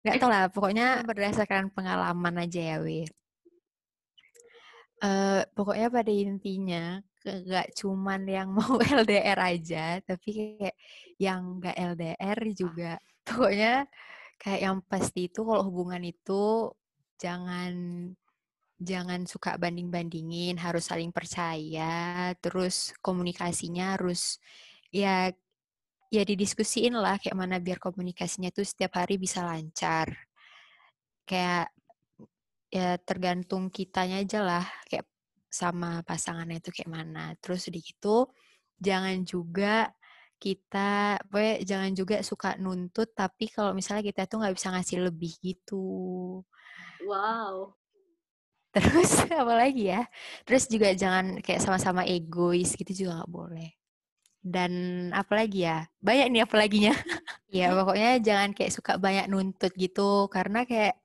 nggak 0.02 0.16
tau 0.18 0.30
lah. 0.34 0.50
Pokoknya 0.50 1.06
berdasarkan 1.06 1.70
pengalaman 1.78 2.42
aja 2.42 2.60
ya, 2.74 2.78
Wi. 2.82 3.06
Eh, 5.04 5.42
pokoknya 5.56 5.88
pada 5.92 6.12
intinya 6.16 6.84
nggak 7.24 7.68
cuman 7.80 8.22
yang 8.28 8.50
mau 8.58 8.80
LDR 8.80 9.40
aja, 9.52 10.00
tapi 10.08 10.28
kayak 10.38 10.76
yang 11.20 11.60
nggak 11.60 11.76
LDR 11.92 12.40
juga. 12.56 12.92
Pokoknya 13.28 13.84
kayak 14.42 14.62
yang 14.66 14.78
pasti 14.92 15.28
itu 15.28 15.40
kalau 15.48 15.64
hubungan 15.68 16.04
itu 16.08 16.72
jangan 17.20 17.74
jangan 18.80 19.22
suka 19.28 19.56
banding-bandingin, 19.62 20.56
harus 20.60 20.84
saling 20.92 21.12
percaya, 21.16 22.32
terus 22.44 22.92
komunikasinya 23.06 23.96
harus 23.96 24.40
ya 24.92 25.32
ya 26.14 26.24
didiskusiin 26.30 26.96
lah 26.96 27.18
kayak 27.22 27.38
mana 27.42 27.58
biar 27.60 27.80
komunikasinya 27.82 28.50
tuh 28.56 28.66
setiap 28.68 29.00
hari 29.04 29.16
bisa 29.20 29.44
lancar. 29.48 30.08
Kayak 31.28 31.72
ya 32.74 32.98
tergantung 32.98 33.70
kitanya 33.70 34.18
aja 34.26 34.40
lah 34.42 34.66
kayak 34.90 35.06
sama 35.54 36.02
pasangannya 36.02 36.58
itu 36.58 36.74
kayak 36.74 36.90
mana. 36.90 37.38
Terus 37.38 37.70
udah 37.70 37.82
gitu 37.86 38.18
jangan 38.82 39.22
juga 39.24 39.94
kita, 40.42 41.22
pokoknya 41.32 41.56
jangan 41.64 41.92
juga 41.96 42.18
suka 42.26 42.60
nuntut 42.60 43.16
tapi 43.16 43.48
kalau 43.48 43.72
misalnya 43.72 44.04
kita 44.04 44.28
tuh 44.28 44.44
nggak 44.44 44.56
bisa 44.58 44.74
ngasih 44.74 44.98
lebih 45.08 45.34
gitu. 45.40 45.86
Wow. 47.06 47.78
Terus 48.74 49.12
apa 49.42 49.54
lagi 49.54 49.94
ya? 49.94 50.04
Terus 50.44 50.66
juga 50.66 50.92
jangan 50.98 51.40
kayak 51.40 51.62
sama-sama 51.62 52.04
egois 52.10 52.74
gitu 52.74 53.06
juga 53.06 53.22
nggak 53.22 53.32
boleh. 53.32 53.70
Dan 54.44 54.74
apa 55.16 55.46
lagi 55.46 55.64
ya? 55.64 55.86
Banyak 56.04 56.28
nih 56.34 56.42
apa 56.44 56.56
laginya. 56.58 56.94
ya 57.54 57.70
pokoknya 57.78 58.20
jangan 58.20 58.50
kayak 58.58 58.74
suka 58.74 58.98
banyak 58.98 59.30
nuntut 59.30 59.72
gitu 59.78 60.28
karena 60.28 60.66
kayak 60.66 61.03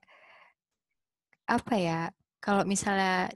apa 1.49 1.75
ya? 1.75 2.01
Kalau 2.39 2.63
misalnya 2.63 3.27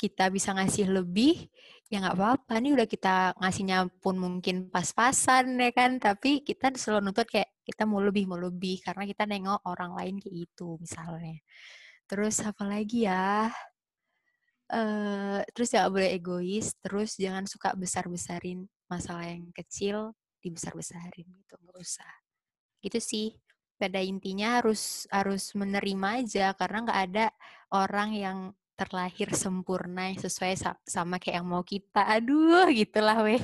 kita 0.00 0.32
bisa 0.32 0.56
ngasih 0.56 0.88
lebih, 0.88 1.46
ya 1.92 2.00
nggak 2.00 2.16
apa-apa. 2.16 2.54
Nih 2.62 2.72
udah 2.76 2.88
kita 2.88 3.36
ngasihnya 3.36 3.78
pun 4.00 4.16
mungkin 4.16 4.72
pas-pasan 4.72 5.60
ya 5.60 5.70
kan, 5.76 6.00
tapi 6.00 6.40
kita 6.40 6.72
selalu 6.74 7.12
nuntut 7.12 7.28
kayak 7.28 7.52
kita 7.68 7.84
mau 7.84 8.00
lebih 8.00 8.24
mau 8.24 8.40
lebih 8.40 8.80
karena 8.80 9.04
kita 9.04 9.28
nengok 9.28 9.60
orang 9.68 9.92
lain 9.98 10.16
kayak 10.22 10.34
gitu 10.48 10.80
misalnya. 10.80 11.36
Terus 12.08 12.40
apa 12.42 12.64
lagi 12.66 13.06
ya? 13.06 13.52
eh 14.70 15.42
terus 15.54 15.68
jangan 15.74 15.90
boleh 15.90 16.10
egois, 16.14 16.66
terus 16.78 17.18
jangan 17.18 17.44
suka 17.50 17.74
besar-besarin 17.74 18.70
masalah 18.86 19.26
yang 19.26 19.50
kecil 19.50 20.14
dibesar-besarin 20.42 21.26
gitu, 21.26 21.54
nggak 21.58 21.78
usah. 21.78 22.12
Gitu 22.82 22.98
sih. 23.02 23.28
Pada 23.80 24.00
intinya 24.04 24.60
harus 24.60 25.08
harus 25.08 25.56
menerima 25.56 26.20
aja 26.20 26.52
karena 26.52 26.84
nggak 26.84 27.00
ada 27.08 27.26
orang 27.72 28.10
yang 28.12 28.38
terlahir 28.76 29.28
sempurna 29.36 30.08
yang 30.12 30.20
sesuai 30.20 30.52
sa- 30.56 30.80
sama 30.84 31.16
kayak 31.20 31.40
yang 31.40 31.48
mau 31.48 31.60
kita. 31.64 32.00
Aduh, 32.16 32.68
gitulah 32.72 33.24
weh. 33.24 33.40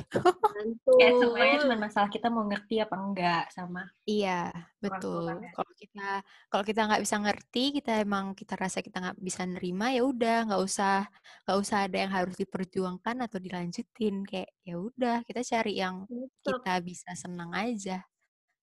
Mantul. 0.56 0.96
Kayak 0.96 1.14
semuanya 1.20 1.56
cuma 1.64 1.76
masalah 1.76 2.08
kita 2.08 2.28
mau 2.32 2.44
ngerti 2.48 2.74
apa 2.80 2.96
enggak 2.96 3.44
sama 3.52 3.84
Iya, 4.06 4.54
betul. 4.78 5.26
kan? 5.26 5.50
Kalau 5.50 5.72
kita 5.74 6.08
kalau 6.46 6.64
kita 6.64 6.80
nggak 6.86 7.02
bisa 7.02 7.16
ngerti, 7.18 7.62
kita 7.82 7.92
emang 8.00 8.38
kita 8.38 8.54
rasa 8.54 8.78
kita 8.78 8.96
nggak 9.02 9.18
bisa 9.18 9.42
nerima, 9.44 9.90
ya 9.90 10.06
udah, 10.06 10.46
nggak 10.46 10.62
usah 10.62 11.10
nggak 11.42 11.58
usah 11.58 11.76
ada 11.90 11.96
yang 12.06 12.12
harus 12.14 12.38
diperjuangkan 12.38 13.16
atau 13.26 13.38
dilanjutin. 13.42 14.22
Kayak 14.22 14.50
ya 14.62 14.76
udah, 14.78 15.16
kita 15.26 15.42
cari 15.42 15.82
yang 15.82 16.06
Mantap. 16.06 16.62
kita 16.62 16.74
bisa 16.86 17.10
senang 17.18 17.50
aja. 17.50 18.06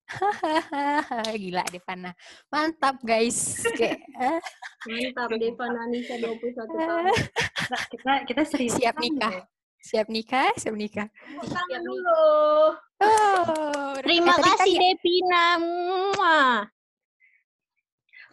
Gila 1.41 1.63
Devana. 1.69 2.11
Mantap 2.47 2.99
guys. 3.01 3.63
Kayak 3.73 3.99
eh, 4.19 4.39
Mantap, 4.85 5.29
Deva 5.35 5.65
Nanisa 5.69 6.15
21 6.17 6.53
tahun. 6.53 7.05
Nah, 7.63 7.79
kita 7.87 8.13
kita 8.27 8.41
serius 8.43 8.75
siap 8.75 8.99
nikah. 8.99 9.31
ya. 9.31 9.43
Siap 9.79 10.07
nikah, 10.11 10.51
siap 10.59 10.75
nikah. 10.75 11.07
Dulu. 11.79 12.27
Oh, 12.99 13.95
Terima 14.03 14.35
kasih 14.35 14.75
ya- 14.75 14.81
Devina. 14.83 15.45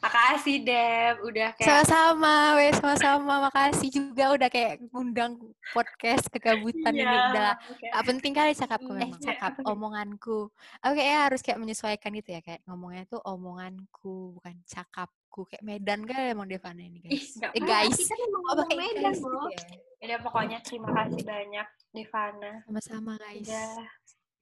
Makasih 0.01 0.65
Deb, 0.65 1.15
udah 1.29 1.53
kayak 1.53 1.69
Sama-sama, 1.69 2.57
weh, 2.57 2.73
sama-sama. 2.73 3.35
Makasih 3.53 3.89
juga 3.93 4.33
udah 4.33 4.49
kayak 4.49 4.81
ngundang 4.89 5.37
podcast 5.77 6.25
kegabutan 6.33 6.97
ini. 6.97 7.05
Iya, 7.05 7.29
Udah 7.29 7.51
gak 7.93 8.05
penting 8.09 8.33
kali 8.33 8.57
cakapku 8.57 8.97
Hmm, 8.97 9.05
eh 9.05 9.11
iya, 9.13 9.21
cakap 9.21 9.53
oke. 9.61 9.69
omonganku. 9.69 10.49
Aku 10.81 10.93
kayaknya 10.97 11.21
harus 11.29 11.41
kayak 11.45 11.61
menyesuaikan 11.61 12.17
gitu 12.17 12.33
ya 12.33 12.41
kayak 12.41 12.65
ngomongnya 12.65 13.05
tuh 13.13 13.21
omonganku 13.29 14.41
bukan 14.41 14.57
cakapku. 14.65 15.45
Kayak 15.47 15.63
Medan 15.69 16.01
kan 16.09 16.17
emang 16.33 16.49
Devana 16.49 16.81
ini 16.81 17.05
Ih, 17.05 17.21
guys 17.21 17.37
nggak 17.37 17.53
eh 17.53 17.63
guys. 17.63 17.97
Kita 18.01 18.15
memang 18.17 18.43
oh 18.49 18.67
Medan 18.73 19.03
guys 19.05 19.21
gitu 19.21 20.09
ya? 20.09 20.17
Pokoknya 20.25 20.59
terima 20.65 20.89
kasih 20.97 21.23
banyak 21.29 21.67
Devana. 21.93 22.53
Sama-sama 22.65 23.13
guys. 23.21 23.45
Udah 23.45 23.71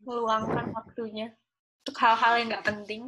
meluangkan 0.06 0.66
waktunya 0.70 1.34
untuk 1.82 1.96
hal-hal 1.98 2.32
yang 2.38 2.46
nggak 2.54 2.62
penting. 2.62 3.02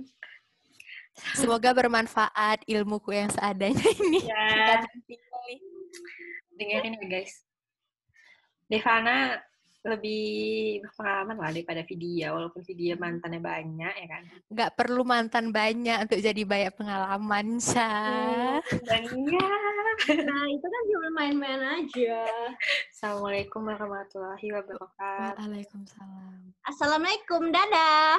Semoga 1.35 1.71
bermanfaat 1.73 2.65
ilmuku 2.65 3.13
yang 3.13 3.29
seadanya 3.29 3.83
ini 4.03 4.21
Ya, 4.25 4.81
dengerin 6.55 6.97
ya 6.97 7.07
guys. 7.09 7.35
Devana 8.67 9.41
lebih 9.81 10.77
berpengalaman 10.85 11.41
lah 11.41 11.51
daripada 11.57 11.81
Vidya, 11.89 12.37
walaupun 12.37 12.61
Vidya 12.61 13.01
mantannya 13.01 13.41
banyak 13.41 13.95
ya 13.97 14.07
kan. 14.07 14.23
nggak 14.53 14.71
perlu 14.77 15.09
mantan 15.09 15.49
banyak 15.51 16.05
untuk 16.05 16.21
jadi 16.21 16.43
banyak 16.45 16.77
pengalaman 16.77 17.57
Syah 17.57 18.61
Dan 18.85 19.03
ya, 19.25 19.49
Nah, 20.01 20.45
itu 20.49 20.65
kan 20.65 20.83
cuma 20.89 21.09
main-main 21.13 21.61
aja. 21.81 22.25
Assalamualaikum 22.89 23.69
warahmatullahi 23.69 24.49
wabarakatuh. 24.49 25.37
Waalaikumsalam 25.45 26.41
Assalamualaikum, 26.65 27.49
dadah. 27.49 28.17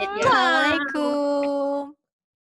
Assalamualaikum 0.00 1.92